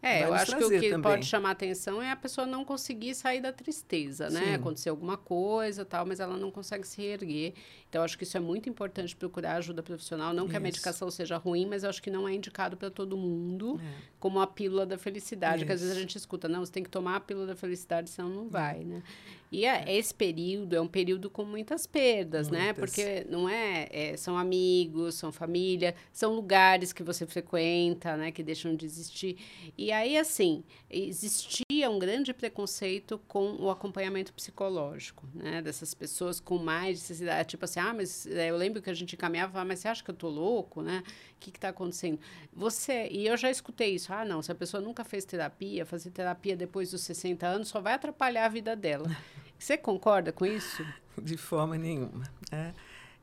É, 0.00 0.22
eu 0.22 0.32
acho 0.32 0.56
que 0.56 0.64
o 0.64 0.70
que 0.70 0.90
também. 0.90 1.02
pode 1.02 1.26
chamar 1.26 1.50
atenção 1.50 2.00
é 2.00 2.10
a 2.10 2.16
pessoa 2.16 2.46
não 2.46 2.64
conseguir 2.64 3.14
sair 3.16 3.40
da 3.40 3.52
tristeza, 3.52 4.30
né? 4.30 4.44
Sim. 4.44 4.54
Acontecer 4.54 4.90
alguma 4.90 5.16
coisa 5.16 5.84
tal, 5.84 6.06
mas 6.06 6.20
ela 6.20 6.36
não 6.36 6.52
consegue 6.52 6.86
se 6.86 7.02
reerguer. 7.02 7.54
Então, 7.88 8.04
acho 8.04 8.16
que 8.16 8.22
isso 8.22 8.36
é 8.36 8.40
muito 8.40 8.68
importante 8.68 9.16
procurar 9.16 9.56
ajuda 9.56 9.82
profissional. 9.82 10.32
Não 10.32 10.44
isso. 10.44 10.50
que 10.50 10.56
a 10.56 10.60
medicação 10.60 11.10
seja 11.10 11.36
ruim, 11.36 11.66
mas 11.66 11.82
eu 11.82 11.90
acho 11.90 12.00
que 12.00 12.10
não 12.10 12.28
é 12.28 12.34
indicado 12.34 12.76
para 12.76 12.90
todo 12.90 13.16
mundo, 13.16 13.80
é. 13.82 14.02
como 14.20 14.40
a 14.40 14.46
pílula 14.46 14.86
da 14.86 14.96
felicidade, 14.96 15.56
isso. 15.56 15.66
que 15.66 15.72
às 15.72 15.80
vezes 15.80 15.96
a 15.96 15.98
gente 15.98 16.16
escuta, 16.16 16.48
não, 16.48 16.64
você 16.64 16.70
tem 16.70 16.84
que 16.84 16.90
tomar 16.90 17.16
a 17.16 17.20
pílula 17.20 17.46
da 17.46 17.56
felicidade, 17.56 18.10
senão 18.10 18.28
não 18.28 18.48
vai, 18.48 18.84
né? 18.84 19.02
E 19.50 19.64
é, 19.64 19.84
esse 19.96 20.14
período 20.14 20.76
é 20.76 20.80
um 20.80 20.86
período 20.86 21.30
com 21.30 21.44
muitas 21.44 21.86
perdas, 21.86 22.48
né? 22.48 22.72
muitas. 22.72 22.96
né? 22.96 23.22
Porque 23.22 23.26
não 23.30 23.48
é, 23.48 23.88
é, 23.90 24.16
são 24.16 24.36
amigos, 24.36 25.14
são 25.14 25.32
família, 25.32 25.94
são 26.12 26.34
lugares 26.34 26.92
que 26.92 27.02
você 27.02 27.26
frequenta, 27.26 28.16
né? 28.16 28.30
Que 28.30 28.42
deixam 28.42 28.74
de 28.76 28.84
existir. 28.84 29.38
E 29.76 29.90
aí, 29.90 30.18
assim, 30.18 30.62
existia 30.90 31.90
um 31.90 31.98
grande 31.98 32.34
preconceito 32.34 33.18
com 33.26 33.56
o 33.56 33.70
acompanhamento 33.70 34.32
psicológico, 34.32 35.26
né? 35.34 35.62
Dessas 35.62 35.94
pessoas 35.94 36.40
com 36.40 36.58
mais 36.58 36.98
necessidade, 36.98 37.48
tipo 37.48 37.64
assim, 37.64 37.80
ah, 37.80 37.94
mas 37.94 38.26
é, 38.26 38.50
eu 38.50 38.56
lembro 38.56 38.82
que 38.82 38.90
a 38.90 38.94
gente 38.94 39.16
caminhava, 39.16 39.64
mas 39.64 39.80
você 39.80 39.88
acha 39.88 40.04
que 40.04 40.10
eu 40.10 40.14
tô 40.14 40.28
louco, 40.28 40.82
né? 40.82 41.02
O 41.36 41.40
que 41.40 41.50
está 41.50 41.70
acontecendo? 41.70 42.18
Você, 42.52 43.08
e 43.10 43.26
eu 43.26 43.36
já 43.36 43.50
escutei 43.50 43.94
isso, 43.94 44.12
ah, 44.12 44.24
não, 44.24 44.42
se 44.42 44.52
a 44.52 44.54
pessoa 44.54 44.80
nunca 44.80 45.04
fez 45.04 45.24
terapia, 45.24 45.86
fazer 45.86 46.10
terapia 46.10 46.56
depois 46.56 46.90
dos 46.90 47.00
60 47.02 47.46
anos 47.46 47.68
só 47.68 47.80
vai 47.80 47.94
atrapalhar 47.94 48.46
a 48.46 48.48
vida 48.48 48.76
dela. 48.76 49.08
Você 49.58 49.76
concorda 49.76 50.32
com 50.32 50.46
isso? 50.46 50.84
De 51.20 51.36
forma 51.36 51.76
nenhuma. 51.76 52.24
Né? 52.50 52.72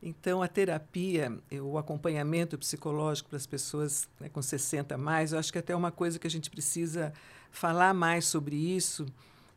Então, 0.02 0.42
a 0.42 0.48
terapia, 0.48 1.36
o 1.62 1.78
acompanhamento 1.78 2.58
psicológico 2.58 3.30
para 3.30 3.38
as 3.38 3.46
pessoas 3.46 4.08
né, 4.20 4.28
com 4.28 4.42
60 4.42 4.94
a 4.94 4.98
mais, 4.98 5.32
eu 5.32 5.38
acho 5.38 5.50
que 5.50 5.58
é 5.58 5.60
até 5.60 5.72
é 5.72 5.76
uma 5.76 5.90
coisa 5.90 6.18
que 6.18 6.26
a 6.26 6.30
gente 6.30 6.50
precisa 6.50 7.12
falar 7.50 7.94
mais 7.94 8.26
sobre 8.26 8.54
isso 8.54 9.06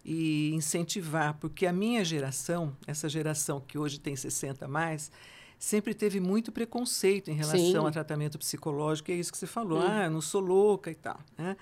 e 0.04 0.52
incentivar, 0.54 1.36
porque 1.36 1.66
a 1.66 1.74
minha 1.74 2.04
geração, 2.06 2.76
essa 2.88 3.10
geração 3.10 3.60
que 3.60 3.78
hoje 3.78 4.00
tem 4.00 4.16
60 4.16 4.64
a 4.64 4.68
mais, 4.68 5.12
sempre 5.60 5.94
teve 5.94 6.22
muito 6.22 6.52
preconceito 6.52 7.30
em 7.30 7.34
relação 7.34 7.60
Sim. 7.60 7.78
ao 7.78 7.92
tratamento 7.92 8.40
psicológico, 8.40 9.12
é 9.12 9.16
isso 9.16 9.32
que 9.32 9.38
você 9.38 9.46
falou, 9.46 9.80
hum. 9.80 9.88
ah, 9.88 10.06
eu 10.06 10.12
não 10.12 10.22
sou 10.22 10.42
louca 10.42 10.90
e 10.90 10.96
tal. 10.96 11.20
Né? 11.38 11.58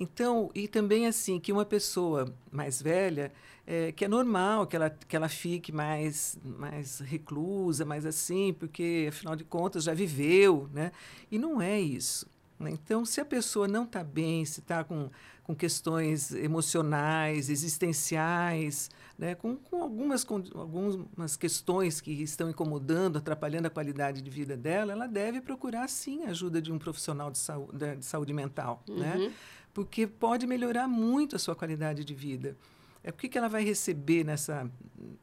Então, 0.00 0.50
e 0.54 0.66
também 0.66 1.06
assim, 1.06 1.38
que 1.38 1.52
uma 1.52 1.66
pessoa 1.66 2.34
mais 2.50 2.80
velha, 2.80 3.30
é, 3.66 3.92
que 3.92 4.02
é 4.02 4.08
normal 4.08 4.66
que 4.66 4.74
ela, 4.74 4.88
que 4.88 5.14
ela 5.14 5.28
fique 5.28 5.70
mais, 5.70 6.38
mais 6.42 7.00
reclusa, 7.00 7.84
mais 7.84 8.06
assim, 8.06 8.54
porque, 8.58 9.08
afinal 9.10 9.36
de 9.36 9.44
contas, 9.44 9.84
já 9.84 9.92
viveu, 9.92 10.70
né? 10.72 10.90
E 11.30 11.38
não 11.38 11.60
é 11.60 11.78
isso. 11.78 12.26
Né? 12.58 12.70
Então, 12.70 13.04
se 13.04 13.20
a 13.20 13.26
pessoa 13.26 13.68
não 13.68 13.84
está 13.84 14.02
bem, 14.02 14.42
se 14.46 14.60
está 14.60 14.82
com, 14.82 15.10
com 15.42 15.54
questões 15.54 16.32
emocionais, 16.32 17.50
existenciais, 17.50 18.90
né? 19.18 19.34
com, 19.34 19.54
com, 19.54 19.82
algumas, 19.82 20.24
com 20.24 20.42
algumas 20.54 21.36
questões 21.36 22.00
que 22.00 22.10
estão 22.10 22.48
incomodando, 22.48 23.18
atrapalhando 23.18 23.66
a 23.66 23.70
qualidade 23.70 24.22
de 24.22 24.30
vida 24.30 24.56
dela, 24.56 24.92
ela 24.92 25.06
deve 25.06 25.42
procurar, 25.42 25.88
sim, 25.90 26.24
a 26.24 26.30
ajuda 26.30 26.60
de 26.60 26.72
um 26.72 26.78
profissional 26.78 27.30
de 27.30 27.38
saúde, 27.38 27.96
de 27.96 28.04
saúde 28.04 28.32
mental. 28.32 28.82
Né? 28.88 29.14
Uhum. 29.14 29.24
Né? 29.26 29.32
Porque 29.72 30.06
pode 30.06 30.46
melhorar 30.46 30.88
muito 30.88 31.36
a 31.36 31.38
sua 31.38 31.54
qualidade 31.54 32.04
de 32.04 32.14
vida. 32.14 32.56
É 33.02 33.10
o 33.10 33.12
que, 33.12 33.28
que 33.28 33.38
ela 33.38 33.48
vai 33.48 33.64
receber 33.64 34.24
nessa, 34.24 34.70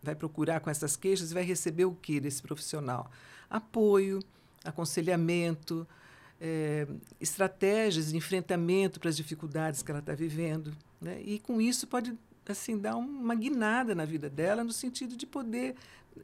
vai 0.01 0.15
procurar 0.15 0.59
com 0.59 0.69
essas 0.69 0.95
queixas, 0.95 1.31
vai 1.31 1.43
receber 1.43 1.85
o 1.85 1.93
que 1.93 2.19
desse 2.19 2.41
profissional? 2.41 3.11
Apoio, 3.49 4.19
aconselhamento, 4.63 5.87
é, 6.41 6.87
estratégias 7.19 8.11
de 8.11 8.17
enfrentamento 8.17 8.99
para 8.99 9.09
as 9.09 9.17
dificuldades 9.17 9.83
que 9.83 9.91
ela 9.91 9.99
está 9.99 10.13
vivendo, 10.13 10.75
né? 10.99 11.21
E 11.21 11.39
com 11.39 11.61
isso 11.61 11.87
pode 11.87 12.17
assim 12.47 12.77
dar 12.77 12.95
uma 12.95 13.35
guinada 13.35 13.93
na 13.93 14.05
vida 14.05 14.29
dela 14.29 14.63
no 14.63 14.71
sentido 14.71 15.17
de 15.17 15.25
poder 15.25 15.75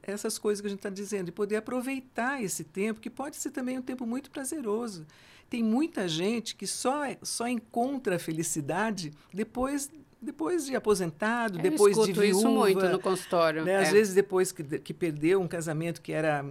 essas 0.02 0.38
coisas 0.38 0.62
que 0.62 0.68
a 0.68 0.70
gente 0.70 0.80
está 0.80 0.90
dizendo, 0.90 1.26
de 1.26 1.32
poder 1.32 1.58
aproveitar 1.58 2.42
esse 2.42 2.64
tempo 2.64 3.00
que 3.00 3.10
pode 3.10 3.38
ser 3.38 3.52
também 3.52 3.78
um 3.78 3.82
tempo 3.82 4.06
muito 4.06 4.32
prazeroso 4.32 5.06
tem 5.54 5.62
muita 5.62 6.08
gente 6.08 6.56
que 6.56 6.66
só, 6.66 7.04
só 7.22 7.48
encontra 7.48 8.16
a 8.16 8.20
felicidade 8.20 9.12
depois 9.32 9.88
depois 10.20 10.66
de 10.66 10.76
aposentado, 10.76 11.60
Eu 11.60 11.64
depois 11.64 11.96
de 11.98 12.14
viúva. 12.14 12.26
isso 12.26 12.50
muito 12.50 12.90
no 12.90 12.98
consultório. 12.98 13.64
Né? 13.64 13.74
É. 13.74 13.78
Às 13.78 13.92
vezes 13.92 14.16
depois 14.16 14.52
que, 14.52 14.64
que 14.80 14.94
perdeu 14.94 15.40
um 15.42 15.48
casamento 15.48 16.02
que 16.02 16.12
era 16.12 16.44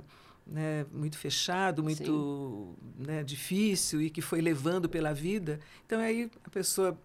né, 0.46 0.87
muito 0.92 1.18
fechado, 1.18 1.82
muito 1.82 2.76
né, 2.96 3.25
difícil 3.25 4.02
e 4.02 4.11
que 4.11 4.20
foi 4.20 4.40
levando 4.40 4.88
pela 4.88 5.12
vida. 5.12 5.58
Então 5.84 5.99
aí 5.99 6.30
a 6.44 6.50
pessoa 6.50 6.96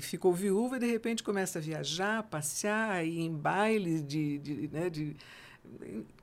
ficou 0.00 0.32
viúva 0.32 0.76
e 0.76 0.80
de 0.80 0.86
repente 0.86 1.22
começa 1.22 1.58
a 1.58 1.62
viajar, 1.62 2.22
passear, 2.24 3.06
ir 3.06 3.20
em 3.20 3.32
bailes 3.32 4.02
de, 4.04 4.38
de, 4.38 4.68
né, 4.72 4.90
de 4.90 5.14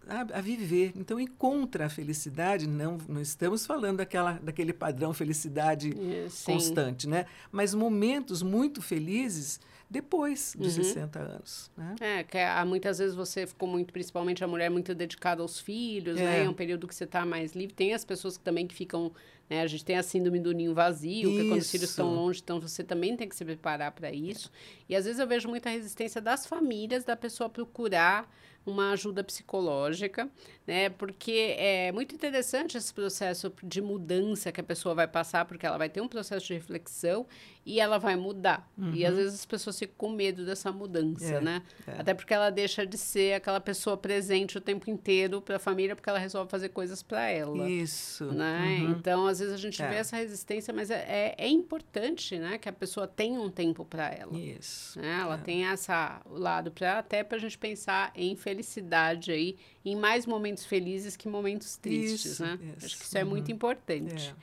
a, 0.08 0.22
a, 0.38 0.42
viver. 0.42 0.94
Então 0.96 1.20
encontra 1.20 1.86
a 1.86 1.90
felicidade, 1.90 2.68
não, 2.68 2.98
não 3.08 3.22
estamos 3.22 3.66
falando 3.66 3.98
daquela, 3.98 4.34
daquele 4.34 4.74
padrão 4.74 5.14
felicidade 5.14 5.92
é, 5.92 6.28
constante, 6.46 7.08
né? 7.08 7.26
Mas 7.52 7.74
momentos 7.74 8.42
muito 8.42 8.82
felizes 8.82 9.60
depois 9.90 10.56
dos 10.58 10.78
uhum. 10.78 10.84
60 10.84 11.20
anos. 11.20 11.72
Né? 11.78 11.96
É, 12.00 12.24
que 12.24 12.38
há, 12.38 12.66
muitas 12.66 12.98
vezes 12.98 13.16
você 13.16 13.46
ficou 13.46 13.68
muito, 13.70 13.94
principalmente 13.94 14.44
a 14.44 14.48
mulher, 14.48 14.70
muito 14.70 14.94
dedicada 14.96 15.42
aos 15.42 15.60
filhos, 15.60 16.16
né? 16.16 16.24
é. 16.24 16.26
né? 16.26 16.46
É 16.46 16.50
um 16.50 16.54
período 16.54 16.88
que 16.88 16.96
você 16.96 17.04
está 17.04 17.26
mais 17.26 17.54
livre. 17.54 17.74
Tem 17.74 17.94
as 17.94 18.04
pessoas 18.04 18.38
que 18.38 18.44
também 18.44 18.68
que 18.68 18.74
ficam, 18.74 19.12
né? 19.50 19.62
A 19.62 19.68
gente 19.68 19.86
tem 19.86 19.98
a 19.98 20.04
síndrome 20.04 20.40
do 20.40 20.52
ninho 20.54 20.74
vazio, 20.74 21.30
isso. 21.30 21.40
que 21.40 21.46
é 21.46 21.50
quando 21.50 21.62
os 21.62 21.72
filhos 21.72 21.90
estão 21.90 22.14
longe, 22.14 22.42
então 22.44 22.60
você 22.60 22.84
também 22.84 23.16
tem 23.16 23.30
que 23.30 23.36
se 23.36 23.46
preparar 23.46 23.92
para 23.92 24.12
isso. 24.12 24.52
É. 24.80 24.94
E 24.94 24.96
às 24.96 25.06
vezes 25.06 25.20
eu 25.20 25.28
vejo 25.28 25.48
muita 25.48 25.70
resistência 25.70 26.20
das 26.20 26.46
famílias 26.46 27.04
da 27.04 27.16
pessoa 27.16 27.50
procurar 27.50 28.30
uma 28.66 28.92
ajuda 28.92 29.24
psicológica, 29.24 30.30
né? 30.66 30.90
Porque 30.90 31.56
é 31.58 31.92
muito 31.92 32.16
interessante 32.16 32.78
esse 32.78 32.94
processo 32.94 33.54
de 33.64 33.82
mudança 33.82 34.52
que 34.52 34.60
a 34.60 34.64
pessoa 34.64 34.96
vai 34.96 35.08
passar, 35.08 35.46
porque 35.46 35.66
ela 35.66 35.78
vai 35.78 35.90
ter 35.90 36.02
um 36.02 36.08
processo 36.08 36.48
de 36.48 36.54
reflexão 36.54 37.28
e 37.66 37.80
ela 37.80 37.98
vai 37.98 38.16
mudar. 38.16 38.70
Uhum. 38.78 38.94
E 38.94 39.04
às 39.04 39.12
uhum. 39.12 39.18
vezes 39.18 39.40
as 39.40 39.46
pessoas 39.46 39.80
ficam 39.80 39.96
com 39.98 40.10
medo 40.10 40.46
dessa 40.46 40.72
mudança, 40.72 41.36
é, 41.36 41.42
né? 41.42 41.64
É. 41.88 42.00
Até 42.00 42.14
porque 42.14 42.32
ela 42.32 42.52
deixa 42.52 42.86
de 42.86 42.98
ser 42.98 43.34
aquela 43.34 43.60
pessoa 43.60 43.98
presente 43.98 44.58
o 44.58 44.62
tempo 44.62 44.88
inteiro 44.90 45.42
para 45.42 45.56
a 45.56 45.60
família, 45.60 45.96
porque 45.96 46.08
ela 46.08 46.20
resolve 46.20 46.50
fazer 46.52 46.70
coisas 46.70 47.02
para 47.02 47.28
ela. 47.28 47.68
Isso. 47.68 48.26
Né? 48.26 48.82
Uhum. 48.82 48.92
Então, 48.92 49.26
às 49.26 49.40
vezes 49.40 49.54
a 49.54 49.58
gente 49.58 49.82
é. 49.82 49.90
vê 49.90 49.96
essa 49.96 50.16
resistência, 50.16 50.72
mas 50.72 50.92
é, 50.92 51.06
é, 51.08 51.36
é, 51.40 51.48
importante, 51.48 52.38
né, 52.38 52.60
que 52.60 52.70
a 52.70 52.74
pessoa 52.74 53.08
tenha 53.08 53.42
um 53.42 53.50
tempo 53.50 53.84
para 53.84 54.10
ela. 54.10 54.38
Isso. 54.38 55.00
Né? 55.00 55.20
Ela 55.22 55.36
é. 55.36 55.40
tem 55.40 55.66
essa 55.66 56.22
o 56.26 56.38
lado 56.38 56.70
para 56.70 57.00
até 57.00 57.24
para 57.24 57.38
a 57.38 57.42
gente 57.42 57.58
pensar 57.58 58.12
em 58.14 58.36
felicidade 58.36 59.32
aí, 59.32 59.58
em 59.84 59.96
mais 59.96 60.28
momentos 60.28 60.66
felizes 60.66 61.16
que 61.16 61.28
momentos 61.28 61.78
tristes, 61.78 62.34
isso, 62.34 62.44
né? 62.44 62.60
Isso. 62.78 62.86
Acho 62.86 62.98
que 63.00 63.06
isso 63.06 63.18
é 63.18 63.24
muito 63.24 63.50
uhum. 63.50 63.56
importante. 63.56 64.36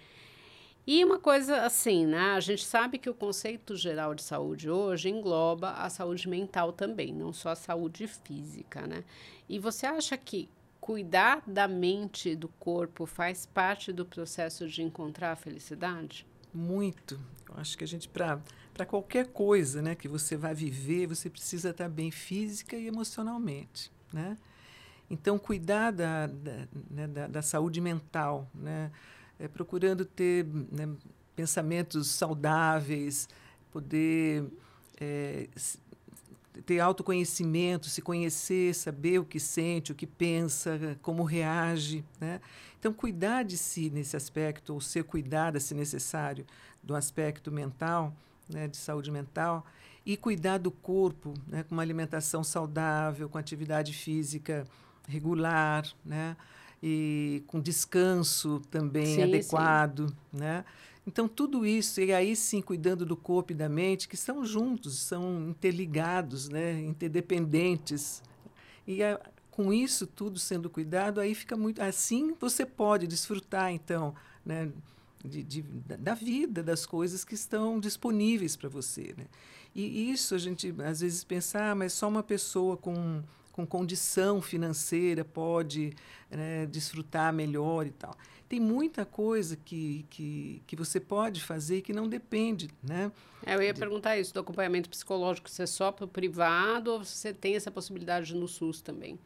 E 0.86 1.04
uma 1.04 1.18
coisa 1.18 1.62
assim, 1.62 2.06
né? 2.06 2.32
A 2.32 2.40
gente 2.40 2.64
sabe 2.64 2.98
que 2.98 3.08
o 3.08 3.14
conceito 3.14 3.76
geral 3.76 4.14
de 4.14 4.22
saúde 4.22 4.68
hoje 4.68 5.08
engloba 5.08 5.70
a 5.72 5.88
saúde 5.88 6.28
mental 6.28 6.72
também, 6.72 7.14
não 7.14 7.32
só 7.32 7.50
a 7.50 7.56
saúde 7.56 8.08
física, 8.08 8.84
né? 8.86 9.04
E 9.48 9.60
você 9.60 9.86
acha 9.86 10.16
que 10.16 10.48
cuidar 10.80 11.40
da 11.46 11.68
mente 11.68 12.30
e 12.30 12.36
do 12.36 12.48
corpo 12.48 13.06
faz 13.06 13.46
parte 13.46 13.92
do 13.92 14.04
processo 14.04 14.68
de 14.68 14.82
encontrar 14.82 15.30
a 15.30 15.36
felicidade? 15.36 16.26
Muito. 16.52 17.20
Eu 17.48 17.60
acho 17.60 17.78
que 17.78 17.84
a 17.84 17.86
gente, 17.86 18.08
para 18.08 18.84
qualquer 18.84 19.28
coisa 19.28 19.80
né, 19.80 19.94
que 19.94 20.08
você 20.08 20.36
vai 20.36 20.52
viver, 20.52 21.06
você 21.06 21.30
precisa 21.30 21.70
estar 21.70 21.88
bem 21.88 22.10
física 22.10 22.76
e 22.76 22.88
emocionalmente, 22.88 23.92
né? 24.12 24.36
Então, 25.08 25.38
cuidar 25.38 25.92
da, 25.92 26.26
da, 26.26 26.68
né, 26.90 27.06
da, 27.06 27.26
da 27.28 27.42
saúde 27.42 27.80
mental, 27.80 28.50
né? 28.52 28.90
É, 29.42 29.48
procurando 29.48 30.04
ter 30.04 30.46
né, 30.46 30.88
pensamentos 31.34 32.08
saudáveis, 32.08 33.28
poder 33.72 34.44
é, 35.00 35.48
ter 36.64 36.78
autoconhecimento, 36.78 37.88
se 37.88 38.00
conhecer, 38.00 38.72
saber 38.72 39.18
o 39.18 39.24
que 39.24 39.40
sente, 39.40 39.90
o 39.90 39.94
que 39.96 40.06
pensa, 40.06 40.96
como 41.02 41.24
reage. 41.24 42.04
Né? 42.20 42.40
Então, 42.78 42.92
cuidar 42.92 43.42
de 43.42 43.58
si 43.58 43.90
nesse 43.90 44.16
aspecto, 44.16 44.74
ou 44.74 44.80
ser 44.80 45.02
cuidada, 45.02 45.58
se 45.58 45.74
necessário, 45.74 46.46
do 46.80 46.94
aspecto 46.94 47.50
mental, 47.50 48.14
né, 48.48 48.68
de 48.68 48.76
saúde 48.76 49.10
mental, 49.10 49.66
e 50.04 50.16
cuidar 50.16 50.58
do 50.58 50.70
corpo, 50.70 51.34
né, 51.48 51.64
com 51.64 51.74
uma 51.74 51.82
alimentação 51.82 52.44
saudável, 52.44 53.28
com 53.28 53.38
atividade 53.38 53.92
física 53.92 54.66
regular, 55.08 55.84
né? 56.04 56.36
E 56.82 57.42
com 57.46 57.60
descanso 57.60 58.60
também 58.70 59.14
sim, 59.16 59.22
adequado, 59.22 60.08
sim. 60.08 60.14
né? 60.32 60.64
Então 61.06 61.28
tudo 61.28 61.66
isso 61.66 62.00
e 62.00 62.12
aí 62.12 62.34
sim 62.36 62.60
cuidando 62.60 63.04
do 63.04 63.16
corpo 63.16 63.52
e 63.52 63.54
da 63.54 63.68
mente 63.68 64.08
que 64.08 64.14
estão 64.14 64.44
juntos, 64.44 64.98
são 64.98 65.48
interligados, 65.48 66.48
né? 66.48 66.80
Interdependentes 66.80 68.22
e 68.86 69.02
a, 69.02 69.20
com 69.50 69.72
isso 69.72 70.06
tudo 70.06 70.38
sendo 70.38 70.68
cuidado 70.70 71.20
aí 71.20 71.34
fica 71.34 71.56
muito 71.56 71.80
assim 71.80 72.34
você 72.40 72.64
pode 72.64 73.06
desfrutar 73.06 73.70
então, 73.70 74.14
né? 74.44 74.72
de, 75.24 75.42
de, 75.42 75.62
da 75.62 76.14
vida, 76.14 76.62
das 76.62 76.84
coisas 76.84 77.24
que 77.24 77.34
estão 77.34 77.78
disponíveis 77.78 78.56
para 78.56 78.68
você. 78.68 79.14
Né? 79.16 79.26
E 79.74 80.10
isso 80.10 80.34
a 80.34 80.38
gente 80.38 80.74
às 80.84 81.00
vezes 81.00 81.24
pensa, 81.24 81.70
ah, 81.70 81.74
mas 81.74 81.92
só 81.92 82.08
uma 82.08 82.22
pessoa 82.22 82.76
com, 82.76 83.22
com 83.52 83.66
condição 83.66 84.40
financeira 84.40 85.24
pode 85.24 85.94
né, 86.30 86.66
desfrutar 86.66 87.32
melhor 87.32 87.86
e 87.86 87.90
tal. 87.90 88.16
Tem 88.48 88.58
muita 88.58 89.04
coisa 89.04 89.56
que, 89.56 90.04
que, 90.10 90.62
que 90.66 90.76
você 90.76 90.98
pode 90.98 91.42
fazer 91.42 91.82
que 91.82 91.92
não 91.92 92.08
depende, 92.08 92.68
né? 92.82 93.12
É, 93.46 93.54
eu 93.54 93.62
ia 93.62 93.72
perguntar 93.72 94.18
isso, 94.18 94.34
do 94.34 94.40
acompanhamento 94.40 94.88
psicológico, 94.88 95.48
você 95.48 95.62
é 95.62 95.66
só 95.66 95.92
para 95.92 96.04
o 96.04 96.08
privado 96.08 96.92
ou 96.92 97.04
você 97.04 97.32
tem 97.32 97.56
essa 97.56 97.70
possibilidade 97.70 98.34
no 98.34 98.48
SUS 98.48 98.80
também? 98.80 99.18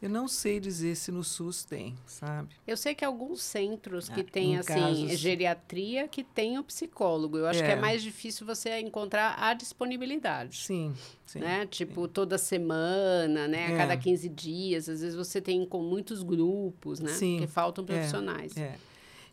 Eu 0.00 0.08
não 0.08 0.28
sei 0.28 0.60
dizer 0.60 0.94
se 0.94 1.10
no 1.10 1.24
SUS 1.24 1.64
tem, 1.64 1.96
sabe? 2.06 2.54
Eu 2.64 2.76
sei 2.76 2.94
que 2.94 3.04
alguns 3.04 3.42
centros 3.42 4.08
que 4.08 4.20
ah, 4.20 4.24
têm, 4.24 4.56
assim, 4.56 4.74
casos... 4.74 5.18
geriatria, 5.18 6.06
que 6.06 6.22
tem 6.22 6.56
o 6.56 6.62
psicólogo. 6.62 7.36
Eu 7.36 7.46
acho 7.46 7.60
é. 7.62 7.66
que 7.66 7.72
é 7.72 7.76
mais 7.76 8.00
difícil 8.00 8.46
você 8.46 8.78
encontrar 8.78 9.34
a 9.36 9.54
disponibilidade. 9.54 10.58
Sim, 10.58 10.94
sim. 11.26 11.40
Né? 11.40 11.66
Tipo, 11.66 12.06
sim. 12.06 12.12
toda 12.12 12.38
semana, 12.38 13.48
né? 13.48 13.66
A 13.66 13.70
é. 13.72 13.76
cada 13.76 13.96
15 13.96 14.28
dias. 14.28 14.88
Às 14.88 15.00
vezes 15.00 15.16
você 15.16 15.40
tem 15.40 15.66
com 15.66 15.82
muitos 15.82 16.22
grupos, 16.22 17.00
né? 17.00 17.12
Sim. 17.12 17.38
Porque 17.38 17.48
faltam 17.48 17.82
é, 17.82 17.86
profissionais. 17.86 18.56
É. 18.56 18.60
é. 18.60 18.78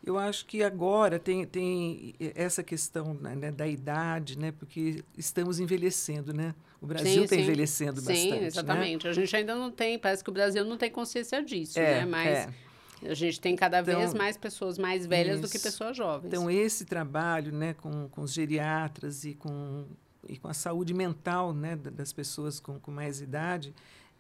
Eu 0.06 0.20
acho 0.20 0.46
que 0.46 0.62
agora 0.62 1.18
tem, 1.18 1.46
tem 1.48 2.14
essa 2.36 2.62
questão 2.62 3.16
né, 3.16 3.36
né, 3.36 3.52
da 3.52 3.68
idade, 3.68 4.38
né? 4.38 4.52
Porque 4.52 5.04
estamos 5.18 5.60
envelhecendo, 5.60 6.32
né? 6.32 6.54
O 6.80 6.86
Brasil 6.86 7.24
está 7.24 7.36
envelhecendo 7.36 8.00
sim, 8.00 8.06
bastante. 8.06 8.22
Sim, 8.22 8.40
né? 8.40 8.46
exatamente. 8.46 9.04
Né? 9.06 9.10
A 9.10 9.14
gente 9.14 9.36
ainda 9.36 9.56
não 9.56 9.72
tem, 9.72 9.98
parece 9.98 10.24
que 10.24 10.30
o 10.30 10.34
Brasil 10.34 10.64
não 10.64 10.78
tem 10.78 10.92
consciência 10.92 11.42
disso, 11.44 11.80
é, 11.80 12.02
né? 12.02 12.06
Mas 12.06 12.28
é. 12.28 12.50
a 13.10 13.14
gente 13.16 13.42
tem 13.42 13.56
cada 13.56 13.80
então, 13.80 13.98
vez 13.98 14.14
mais 14.14 14.38
pessoas 14.38 14.78
mais 14.78 15.08
velhas 15.08 15.40
isso. 15.40 15.48
do 15.48 15.52
que 15.52 15.58
pessoas 15.58 15.98
jovens. 15.98 16.28
Então, 16.28 16.52
esse 16.52 16.86
trabalho 16.86 17.52
né, 17.52 17.74
com, 17.74 18.08
com 18.10 18.22
os 18.22 18.32
geriatras 18.32 19.26
e 19.26 19.34
com, 19.34 19.88
e 20.30 20.38
com 20.38 20.48
a 20.48 20.54
saúde 20.54 20.94
mental 20.94 21.52
né, 21.52 21.76
das 21.76 22.14
pessoas 22.14 22.60
com, 22.60 22.80
com 22.80 22.92
mais 22.92 23.22
idade, 23.22 23.74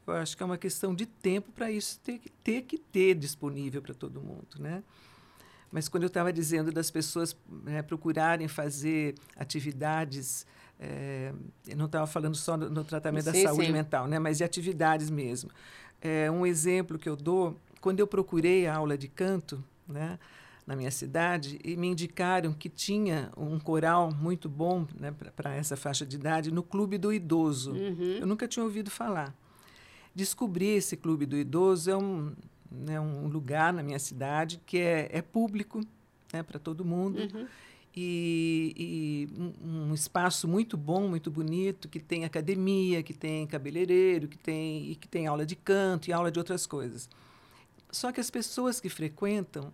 eu 0.07 0.13
acho 0.15 0.35
que 0.35 0.41
é 0.41 0.45
uma 0.47 0.57
questão 0.57 0.95
de 0.95 1.05
tempo 1.05 1.51
para 1.51 1.69
isso 1.69 1.99
ter, 1.99 2.19
ter 2.43 2.63
que 2.63 2.79
ter 2.79 3.13
disponível 3.13 3.83
para 3.83 3.93
todo 3.93 4.19
mundo, 4.19 4.57
né? 4.57 4.83
Mas 5.71 5.87
quando 5.89 6.03
eu 6.03 6.07
estava 6.07 6.31
dizendo 6.31 6.71
das 6.71 6.89
pessoas 6.89 7.35
né, 7.63 7.81
procurarem 7.81 8.47
fazer 8.47 9.15
atividades, 9.35 10.45
é, 10.79 11.33
eu 11.67 11.77
não 11.77 11.85
estava 11.85 12.07
falando 12.07 12.35
só 12.35 12.55
no, 12.55 12.69
no 12.69 12.83
tratamento 12.83 13.25
sim, 13.25 13.43
da 13.43 13.49
saúde 13.49 13.67
sim. 13.67 13.71
mental, 13.71 14.07
né, 14.07 14.19
mas 14.19 14.37
de 14.37 14.43
atividades 14.43 15.09
mesmo. 15.09 15.49
É, 16.01 16.29
um 16.29 16.45
exemplo 16.45 16.97
que 16.97 17.09
eu 17.09 17.15
dou, 17.15 17.57
quando 17.81 17.99
eu 17.99 18.07
procurei 18.07 18.67
a 18.67 18.75
aula 18.75 18.97
de 18.97 19.07
canto, 19.07 19.63
né, 19.87 20.19
na 20.65 20.75
minha 20.75 20.91
cidade 20.91 21.59
e 21.63 21.75
me 21.77 21.87
indicaram 21.87 22.51
que 22.51 22.69
tinha 22.69 23.31
um 23.37 23.59
coral 23.59 24.11
muito 24.11 24.49
bom 24.49 24.87
né, 24.99 25.13
para 25.35 25.53
essa 25.53 25.77
faixa 25.77 26.05
de 26.05 26.15
idade 26.15 26.51
no 26.51 26.63
Clube 26.63 26.97
do 26.97 27.13
Idoso. 27.13 27.71
Uhum. 27.71 28.17
Eu 28.19 28.25
nunca 28.25 28.47
tinha 28.47 28.63
ouvido 28.63 28.89
falar. 28.89 29.35
Descobri 30.13 30.69
esse 30.69 30.97
Clube 30.97 31.25
do 31.25 31.37
Idoso, 31.37 31.91
é 31.91 31.97
um, 31.97 32.33
né, 32.75 32.99
um 32.99 33.27
lugar 33.27 33.73
na 33.73 33.81
minha 33.81 33.99
cidade 33.99 34.61
que 34.65 34.77
é, 34.77 35.09
é 35.11 35.21
público 35.21 35.81
né, 36.31 36.43
para 36.43 36.59
todo 36.59 36.83
mundo. 36.83 37.19
Uhum. 37.19 37.47
E, 37.97 38.73
e 38.75 39.39
um, 39.39 39.89
um, 39.89 39.93
espaço 39.93 40.49
muito 40.49 40.75
bom, 40.75 41.07
muito 41.07 41.31
bonito, 41.31 41.87
que 41.87 41.99
tem 41.99 42.25
academia, 42.25 43.01
que 43.01 43.13
tem 43.13 43.47
cabeleireiro, 43.47 44.27
que 44.27 44.37
tem, 44.37 44.91
e 44.91 44.95
que 44.95 45.07
tem 45.07 45.27
aula 45.27 45.45
de 45.45 45.55
canto 45.55 46.09
e 46.09 46.13
aula 46.13 46.29
de 46.29 46.37
outras 46.37 46.65
coisas. 46.65 47.07
Só 47.89 48.11
que 48.11 48.19
as 48.19 48.29
pessoas 48.29 48.81
que 48.81 48.89
frequentam 48.89 49.71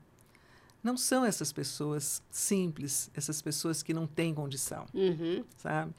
não 0.83 0.97
são 0.97 1.25
essas 1.25 1.51
pessoas 1.51 2.21
simples, 2.29 3.09
essas 3.15 3.41
pessoas 3.41 3.81
que 3.81 3.93
não 3.93 4.05
têm 4.05 4.35
condição, 4.35 4.85
uhum. 4.93 5.43
sabe? 5.57 5.93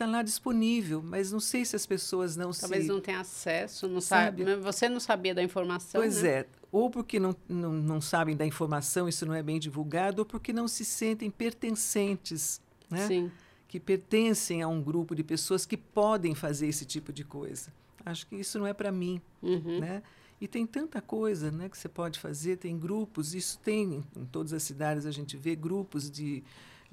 Está 0.00 0.06
lá 0.06 0.22
disponível, 0.22 1.02
mas 1.02 1.30
não 1.30 1.40
sei 1.40 1.64
se 1.64 1.76
as 1.76 1.84
pessoas 1.84 2.34
não 2.34 2.52
Talvez 2.52 2.84
se... 2.84 2.88
não 2.88 3.00
tenham 3.00 3.20
acesso, 3.20 3.86
não 3.86 4.00
sabe. 4.00 4.44
sabe. 4.44 4.56
Você 4.56 4.88
não 4.88 4.98
sabia 4.98 5.34
da 5.34 5.42
informação, 5.42 6.00
Pois 6.00 6.22
né? 6.22 6.28
é. 6.30 6.46
Ou 6.72 6.88
porque 6.88 7.18
não, 7.18 7.36
não, 7.48 7.72
não 7.72 8.00
sabem 8.00 8.36
da 8.36 8.46
informação, 8.46 9.08
isso 9.08 9.26
não 9.26 9.34
é 9.34 9.42
bem 9.42 9.58
divulgado, 9.58 10.20
ou 10.20 10.26
porque 10.26 10.52
não 10.52 10.68
se 10.68 10.84
sentem 10.84 11.30
pertencentes, 11.30 12.60
né? 12.88 13.06
Sim. 13.06 13.30
Que 13.68 13.78
pertencem 13.78 14.62
a 14.62 14.68
um 14.68 14.82
grupo 14.82 15.14
de 15.14 15.22
pessoas 15.22 15.66
que 15.66 15.76
podem 15.76 16.34
fazer 16.34 16.68
esse 16.68 16.84
tipo 16.84 17.12
de 17.12 17.24
coisa. 17.24 17.72
Acho 18.04 18.26
que 18.26 18.36
isso 18.36 18.58
não 18.58 18.66
é 18.66 18.72
para 18.72 18.90
mim, 18.90 19.20
uhum. 19.42 19.80
né? 19.80 20.02
E 20.40 20.48
tem 20.48 20.66
tanta 20.66 21.02
coisa 21.02 21.50
né, 21.50 21.68
que 21.68 21.76
você 21.76 21.88
pode 21.88 22.18
fazer, 22.18 22.56
tem 22.56 22.78
grupos, 22.78 23.34
isso 23.34 23.58
tem 23.58 24.02
em 24.16 24.24
todas 24.24 24.52
as 24.52 24.62
cidades, 24.62 25.04
a 25.04 25.10
gente 25.10 25.36
vê 25.36 25.54
grupos 25.54 26.10
de 26.10 26.42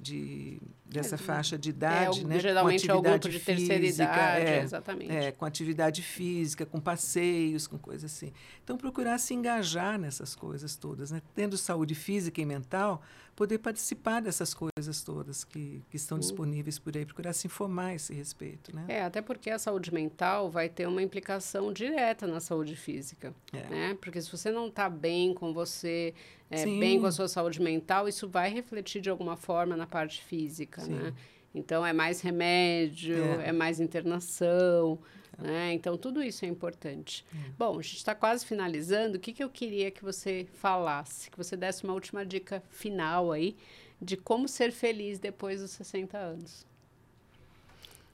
de, 0.00 0.60
dessa 0.84 1.16
é, 1.16 1.18
faixa 1.18 1.58
de 1.58 1.70
idade, 1.70 2.20
é, 2.20 2.24
né? 2.24 2.38
Geralmente 2.38 2.88
é 2.88 2.94
o 2.94 3.02
grupo 3.02 3.28
de 3.28 3.40
terceira 3.40 3.84
física, 3.84 4.04
idade, 4.04 4.44
é, 4.44 4.62
exatamente. 4.62 5.10
É, 5.10 5.32
com 5.32 5.44
atividade 5.44 6.02
física, 6.02 6.64
com 6.64 6.78
passeios, 6.80 7.66
com 7.66 7.76
coisas 7.76 8.12
assim. 8.12 8.32
Então, 8.62 8.76
procurar 8.76 9.18
se 9.18 9.34
engajar 9.34 9.98
nessas 9.98 10.36
coisas 10.36 10.76
todas, 10.76 11.10
né? 11.10 11.20
Tendo 11.34 11.58
saúde 11.58 11.96
física 11.96 12.40
e 12.40 12.46
mental, 12.46 13.02
poder 13.38 13.58
participar 13.58 14.20
dessas 14.20 14.52
coisas 14.52 15.00
todas 15.04 15.44
que, 15.44 15.80
que 15.88 15.96
estão 15.96 16.18
disponíveis 16.18 16.76
por 16.76 16.96
aí, 16.96 17.06
procurar 17.06 17.32
se 17.32 17.46
informar 17.46 17.90
a 17.90 17.94
esse 17.94 18.12
respeito, 18.12 18.74
né? 18.74 18.84
É, 18.88 19.02
até 19.04 19.22
porque 19.22 19.48
a 19.48 19.60
saúde 19.60 19.94
mental 19.94 20.50
vai 20.50 20.68
ter 20.68 20.88
uma 20.88 21.00
implicação 21.00 21.72
direta 21.72 22.26
na 22.26 22.40
saúde 22.40 22.74
física, 22.74 23.32
é. 23.52 23.62
né? 23.68 23.98
Porque 24.00 24.20
se 24.20 24.28
você 24.28 24.50
não 24.50 24.66
está 24.66 24.90
bem 24.90 25.32
com 25.32 25.52
você, 25.54 26.14
é, 26.50 26.64
bem 26.64 26.98
com 26.98 27.06
a 27.06 27.12
sua 27.12 27.28
saúde 27.28 27.62
mental, 27.62 28.08
isso 28.08 28.28
vai 28.28 28.52
refletir 28.52 29.00
de 29.00 29.08
alguma 29.08 29.36
forma 29.36 29.76
na 29.76 29.86
parte 29.86 30.20
física, 30.24 30.80
Sim. 30.80 30.94
né? 30.94 31.14
Então, 31.54 31.86
é 31.86 31.92
mais 31.92 32.20
remédio, 32.20 33.22
é, 33.40 33.50
é 33.50 33.52
mais 33.52 33.78
internação. 33.78 34.98
Né? 35.38 35.72
Então, 35.72 35.96
tudo 35.96 36.22
isso 36.22 36.44
é 36.44 36.48
importante. 36.48 37.24
É. 37.32 37.50
Bom, 37.56 37.78
a 37.78 37.82
gente 37.82 37.96
está 37.96 38.14
quase 38.14 38.44
finalizando. 38.44 39.16
O 39.16 39.20
que, 39.20 39.32
que 39.32 39.42
eu 39.42 39.48
queria 39.48 39.90
que 39.90 40.04
você 40.04 40.46
falasse? 40.54 41.30
Que 41.30 41.38
você 41.38 41.56
desse 41.56 41.84
uma 41.84 41.94
última 41.94 42.26
dica 42.26 42.62
final 42.70 43.30
aí 43.30 43.56
de 44.00 44.16
como 44.16 44.48
ser 44.48 44.72
feliz 44.72 45.18
depois 45.18 45.60
dos 45.60 45.70
60 45.70 46.18
anos. 46.18 46.66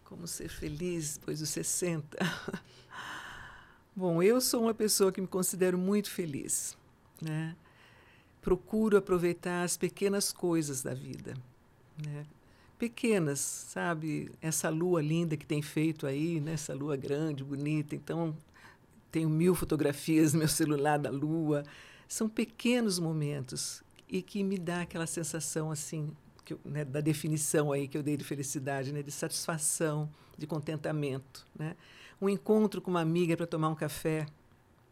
Como 0.04 0.26
ser 0.26 0.48
feliz 0.48 1.16
depois 1.16 1.40
dos 1.40 1.48
60? 1.48 2.18
Bom, 3.96 4.22
eu 4.22 4.40
sou 4.40 4.62
uma 4.62 4.74
pessoa 4.74 5.10
que 5.10 5.20
me 5.20 5.26
considero 5.26 5.78
muito 5.78 6.10
feliz, 6.10 6.76
né? 7.22 7.56
procuro 8.44 8.98
aproveitar 8.98 9.62
as 9.62 9.74
pequenas 9.74 10.30
coisas 10.30 10.82
da 10.82 10.92
vida. 10.92 11.34
Né? 12.04 12.26
Pequenas, 12.78 13.40
sabe? 13.40 14.30
Essa 14.40 14.68
lua 14.68 15.00
linda 15.00 15.36
que 15.36 15.46
tem 15.46 15.62
feito 15.62 16.06
aí, 16.06 16.40
né? 16.40 16.52
essa 16.52 16.74
lua 16.74 16.96
grande, 16.96 17.44
bonita. 17.44 17.94
Então, 17.94 18.36
tenho 19.10 19.28
mil 19.28 19.54
fotografias 19.54 20.32
no 20.32 20.40
meu 20.40 20.48
celular 20.48 20.98
da 20.98 21.10
lua. 21.10 21.62
São 22.08 22.28
pequenos 22.28 22.98
momentos 22.98 23.82
e 24.08 24.20
que 24.20 24.42
me 24.42 24.58
dá 24.58 24.82
aquela 24.82 25.06
sensação 25.06 25.70
assim 25.70 26.10
eu, 26.52 26.60
né, 26.64 26.84
da 26.84 27.00
definição 27.00 27.72
aí 27.72 27.88
que 27.88 27.96
eu 27.96 28.02
dei 28.02 28.16
de 28.16 28.24
felicidade, 28.24 28.92
né, 28.92 29.02
de 29.02 29.10
satisfação, 29.10 30.10
de 30.36 30.46
contentamento, 30.46 31.46
né? 31.58 31.74
Um 32.20 32.28
encontro 32.28 32.82
com 32.82 32.90
uma 32.90 33.00
amiga 33.00 33.36
para 33.36 33.46
tomar 33.46 33.68
um 33.68 33.74
café, 33.74 34.26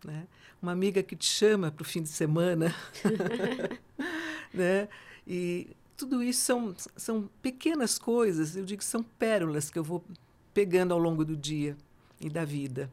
né? 0.05 0.27
Uma 0.61 0.73
amiga 0.73 1.03
que 1.03 1.17
te 1.17 1.27
chama 1.27 1.71
para 1.71 1.83
o 1.83 1.85
fim 1.85 2.03
de 2.03 2.09
semana, 2.09 2.75
né? 4.55 4.89
E 5.27 5.69
tudo 6.03 6.23
isso 6.23 6.41
são, 6.41 6.75
são 6.97 7.31
pequenas 7.41 7.99
coisas, 7.99 8.57
eu 8.57 8.65
digo 8.65 8.83
são 8.83 9.03
pérolas 9.03 9.71
que 9.71 9.79
eu 9.79 9.85
vou 9.85 10.05
pegando 10.53 10.93
ao 10.93 10.99
longo 10.99 11.25
do 11.25 11.37
dia 11.37 11.77
e 12.21 12.29
da 12.29 12.45
vida. 12.45 12.91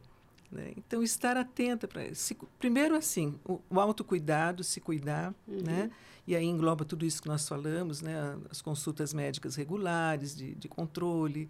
Né? 0.50 0.72
Então, 0.76 1.02
estar 1.02 1.36
atenta 1.36 1.86
para 1.86 2.06
isso. 2.06 2.34
Primeiro, 2.58 2.94
assim, 2.96 3.34
o, 3.44 3.60
o 3.68 3.80
autocuidado, 3.80 4.64
se 4.64 4.80
cuidar, 4.80 5.34
uhum. 5.46 5.62
né? 5.62 5.90
e 6.26 6.36
aí 6.36 6.44
engloba 6.44 6.84
tudo 6.84 7.04
isso 7.04 7.20
que 7.20 7.28
nós 7.28 7.48
falamos, 7.48 8.00
né? 8.00 8.38
as 8.48 8.62
consultas 8.62 9.12
médicas 9.12 9.56
regulares, 9.56 10.36
de, 10.36 10.54
de 10.54 10.68
controle, 10.68 11.48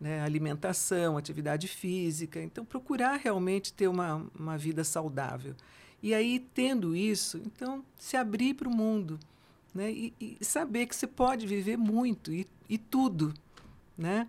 né, 0.00 0.20
alimentação, 0.20 1.16
atividade 1.16 1.68
física. 1.68 2.42
Então, 2.42 2.64
procurar 2.64 3.16
realmente 3.16 3.72
ter 3.72 3.86
uma, 3.86 4.26
uma 4.36 4.58
vida 4.58 4.82
saudável. 4.82 5.54
E 6.02 6.12
aí, 6.12 6.40
tendo 6.52 6.96
isso, 6.96 7.40
então, 7.46 7.84
se 7.96 8.16
abrir 8.16 8.54
para 8.54 8.68
o 8.68 8.74
mundo. 8.74 9.20
Né, 9.74 9.90
e, 9.90 10.14
e, 10.20 10.44
saber 10.44 10.86
que 10.86 10.94
você 10.94 11.06
pode 11.06 11.46
viver 11.46 11.78
muito 11.78 12.32
e, 12.32 12.46
e 12.68 12.76
tudo. 12.76 13.32
Né? 13.96 14.28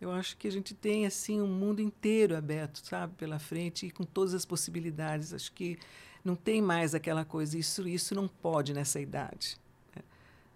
Eu 0.00 0.12
acho 0.12 0.36
que 0.36 0.46
a 0.46 0.52
gente 0.52 0.72
tem 0.74 1.04
assim 1.06 1.40
um 1.40 1.48
mundo 1.48 1.80
inteiro 1.80 2.36
aberto, 2.36 2.80
sabe, 2.84 3.14
pela 3.14 3.38
frente 3.38 3.86
e 3.86 3.90
com 3.90 4.04
todas 4.04 4.34
as 4.34 4.44
possibilidades. 4.44 5.34
Acho 5.34 5.50
que 5.52 5.78
não 6.24 6.36
tem 6.36 6.62
mais 6.62 6.94
aquela 6.94 7.24
coisa, 7.24 7.58
isso, 7.58 7.88
isso 7.88 8.14
não 8.14 8.28
pode 8.28 8.72
nessa 8.72 9.00
idade. 9.00 9.56
Né. 9.94 10.02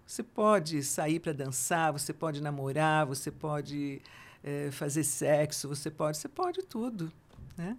Você 0.07 0.22
pode 0.22 0.83
sair 0.83 1.18
para 1.18 1.33
dançar, 1.33 1.92
você 1.92 2.12
pode 2.12 2.40
namorar, 2.40 3.07
você 3.07 3.31
pode 3.31 4.01
é, 4.42 4.70
fazer 4.70 5.03
sexo, 5.05 5.68
você 5.68 5.90
pode, 5.90 6.16
você 6.16 6.29
pode 6.29 6.62
tudo, 6.62 7.12
né? 7.57 7.77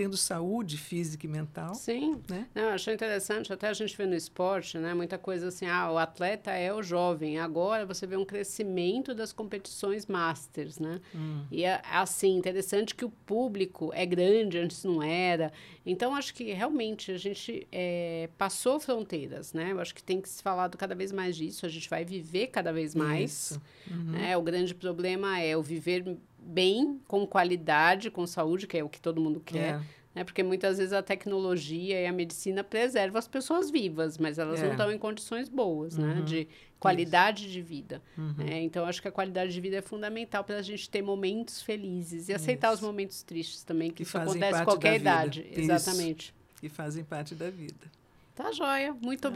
Tendo 0.00 0.16
saúde 0.16 0.78
física 0.78 1.26
e 1.26 1.28
mental. 1.28 1.74
Sim. 1.74 2.22
Né? 2.26 2.46
Não, 2.54 2.62
eu 2.62 2.70
achei 2.70 2.94
interessante, 2.94 3.52
até 3.52 3.68
a 3.68 3.74
gente 3.74 3.94
vê 3.94 4.06
no 4.06 4.14
esporte, 4.14 4.78
né? 4.78 4.94
Muita 4.94 5.18
coisa 5.18 5.48
assim, 5.48 5.66
ah, 5.66 5.92
o 5.92 5.98
atleta 5.98 6.52
é 6.52 6.72
o 6.72 6.82
jovem. 6.82 7.38
Agora 7.38 7.84
você 7.84 8.06
vê 8.06 8.16
um 8.16 8.24
crescimento 8.24 9.14
das 9.14 9.30
competições 9.30 10.06
masters, 10.06 10.78
né? 10.78 11.02
Hum. 11.14 11.44
E 11.50 11.64
é 11.64 11.82
assim, 11.92 12.34
interessante 12.34 12.94
que 12.94 13.04
o 13.04 13.10
público 13.10 13.90
é 13.92 14.06
grande, 14.06 14.56
antes 14.56 14.84
não 14.84 15.02
era. 15.02 15.52
Então, 15.84 16.14
acho 16.14 16.32
que 16.32 16.50
realmente 16.50 17.12
a 17.12 17.18
gente 17.18 17.68
é, 17.70 18.30
passou 18.38 18.80
fronteiras, 18.80 19.52
né? 19.52 19.72
Eu 19.72 19.80
acho 19.80 19.94
que 19.94 20.02
tem 20.02 20.18
que 20.18 20.30
se 20.30 20.42
falar 20.42 20.70
cada 20.70 20.94
vez 20.94 21.12
mais 21.12 21.36
disso, 21.36 21.66
a 21.66 21.68
gente 21.68 21.90
vai 21.90 22.06
viver 22.06 22.46
cada 22.46 22.72
vez 22.72 22.94
mais. 22.94 23.32
Isso. 23.32 23.62
Uhum. 23.90 24.12
Né? 24.12 24.34
O 24.34 24.40
grande 24.40 24.74
problema 24.74 25.38
é 25.38 25.54
o 25.54 25.62
viver 25.62 26.16
bem, 26.42 27.00
com 27.06 27.26
qualidade, 27.26 28.10
com 28.10 28.26
saúde, 28.26 28.66
que 28.66 28.76
é 28.78 28.84
o 28.84 28.88
que 28.88 29.00
todo 29.00 29.20
mundo 29.20 29.40
quer. 29.40 29.74
É. 29.74 29.80
Né? 30.14 30.24
Porque 30.24 30.42
muitas 30.42 30.78
vezes 30.78 30.92
a 30.92 31.02
tecnologia 31.02 32.00
e 32.00 32.06
a 32.06 32.12
medicina 32.12 32.64
preservam 32.64 33.18
as 33.18 33.28
pessoas 33.28 33.70
vivas, 33.70 34.18
mas 34.18 34.38
elas 34.38 34.60
É. 34.60 34.64
não 34.64 34.72
estão 34.72 34.90
em 34.90 34.98
condições 34.98 35.48
boas, 35.48 35.96
né? 35.96 36.14
Uhum. 36.14 36.24
De 36.24 36.48
qualidade 36.80 37.50
de 37.52 37.62
vida. 37.62 38.02
Uhum. 38.18 38.34
né? 38.38 38.60
Então, 38.62 38.86
acho 38.86 39.00
que 39.00 39.06
a 39.06 39.12
qualidade 39.12 39.52
de 39.52 39.60
vida 39.60 39.76
é 39.76 39.82
fundamental 39.82 40.42
para 40.42 40.56
a 40.56 40.62
gente 40.62 40.90
ter 40.90 41.02
momentos 41.02 41.62
felizes 41.62 42.28
e 42.28 42.32
aceitar 42.34 42.70
os 42.72 42.78
Isso. 42.78 42.86
momentos 42.86 43.22
tristes 43.22 43.62
também, 43.62 43.90
que, 43.90 43.96
Que 43.96 44.02
isso 44.02 44.18
acontece 44.18 44.60
em 44.60 44.64
qualquer 44.64 44.96
idade. 44.96 45.46
Isso. 45.50 45.60
Exatamente. 45.60 46.34
Que 46.60 46.68
fazem 46.68 47.04
parte 47.04 47.34
da 47.34 47.48
vida. 47.50 47.86
Tá 48.34 48.50
joia. 48.52 48.92
Muito 49.00 49.20
Tá 49.20 49.28
bom. 49.28 49.34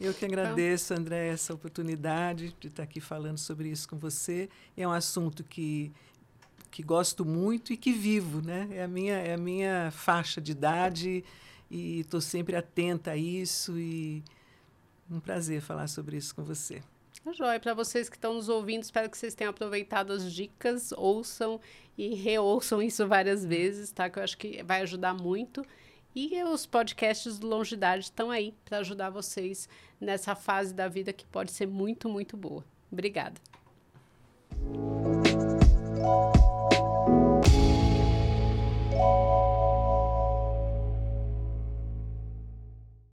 Eu 0.00 0.12
que 0.12 0.24
agradeço, 0.24 0.94
André, 0.94 1.28
essa 1.28 1.54
oportunidade 1.54 2.54
de 2.58 2.68
estar 2.68 2.82
aqui 2.82 3.00
falando 3.00 3.38
sobre 3.38 3.68
isso 3.68 3.88
com 3.88 3.96
você. 3.96 4.48
É 4.76 4.86
um 4.86 4.90
assunto 4.92 5.44
que, 5.44 5.92
que 6.70 6.82
gosto 6.82 7.24
muito 7.24 7.72
e 7.72 7.76
que 7.76 7.92
vivo, 7.92 8.42
né? 8.42 8.68
É 8.72 8.82
a 8.82 8.88
minha, 8.88 9.14
é 9.14 9.34
a 9.34 9.38
minha 9.38 9.90
faixa 9.92 10.40
de 10.40 10.52
idade 10.52 11.24
e 11.70 12.00
estou 12.00 12.20
sempre 12.20 12.56
atenta 12.56 13.12
a 13.12 13.16
isso 13.16 13.78
e 13.78 14.22
um 15.10 15.20
prazer 15.20 15.60
falar 15.60 15.88
sobre 15.88 16.16
isso 16.16 16.34
com 16.34 16.42
você. 16.42 16.82
Tá 17.24 17.32
joia. 17.32 17.60
Para 17.60 17.72
vocês 17.72 18.08
que 18.08 18.16
estão 18.16 18.34
nos 18.34 18.48
ouvindo, 18.48 18.82
espero 18.82 19.08
que 19.08 19.16
vocês 19.16 19.34
tenham 19.34 19.50
aproveitado 19.50 20.12
as 20.12 20.32
dicas, 20.32 20.90
ouçam 20.92 21.60
e 21.96 22.14
reouçam 22.14 22.82
isso 22.82 23.06
várias 23.06 23.44
vezes, 23.44 23.92
tá? 23.92 24.10
Que 24.10 24.18
eu 24.18 24.24
acho 24.24 24.36
que 24.36 24.62
vai 24.64 24.82
ajudar 24.82 25.14
muito. 25.14 25.64
E 26.14 26.42
os 26.44 26.66
podcasts 26.66 27.38
do 27.38 27.46
Longidade 27.46 28.04
estão 28.04 28.30
aí 28.30 28.54
para 28.64 28.78
ajudar 28.78 29.10
vocês 29.10 29.68
nessa 30.00 30.34
fase 30.34 30.74
da 30.74 30.88
vida 30.88 31.12
que 31.12 31.24
pode 31.26 31.52
ser 31.52 31.66
muito, 31.66 32.08
muito 32.08 32.36
boa. 32.36 32.64
Obrigada. 32.90 33.40
Thank 38.92 39.51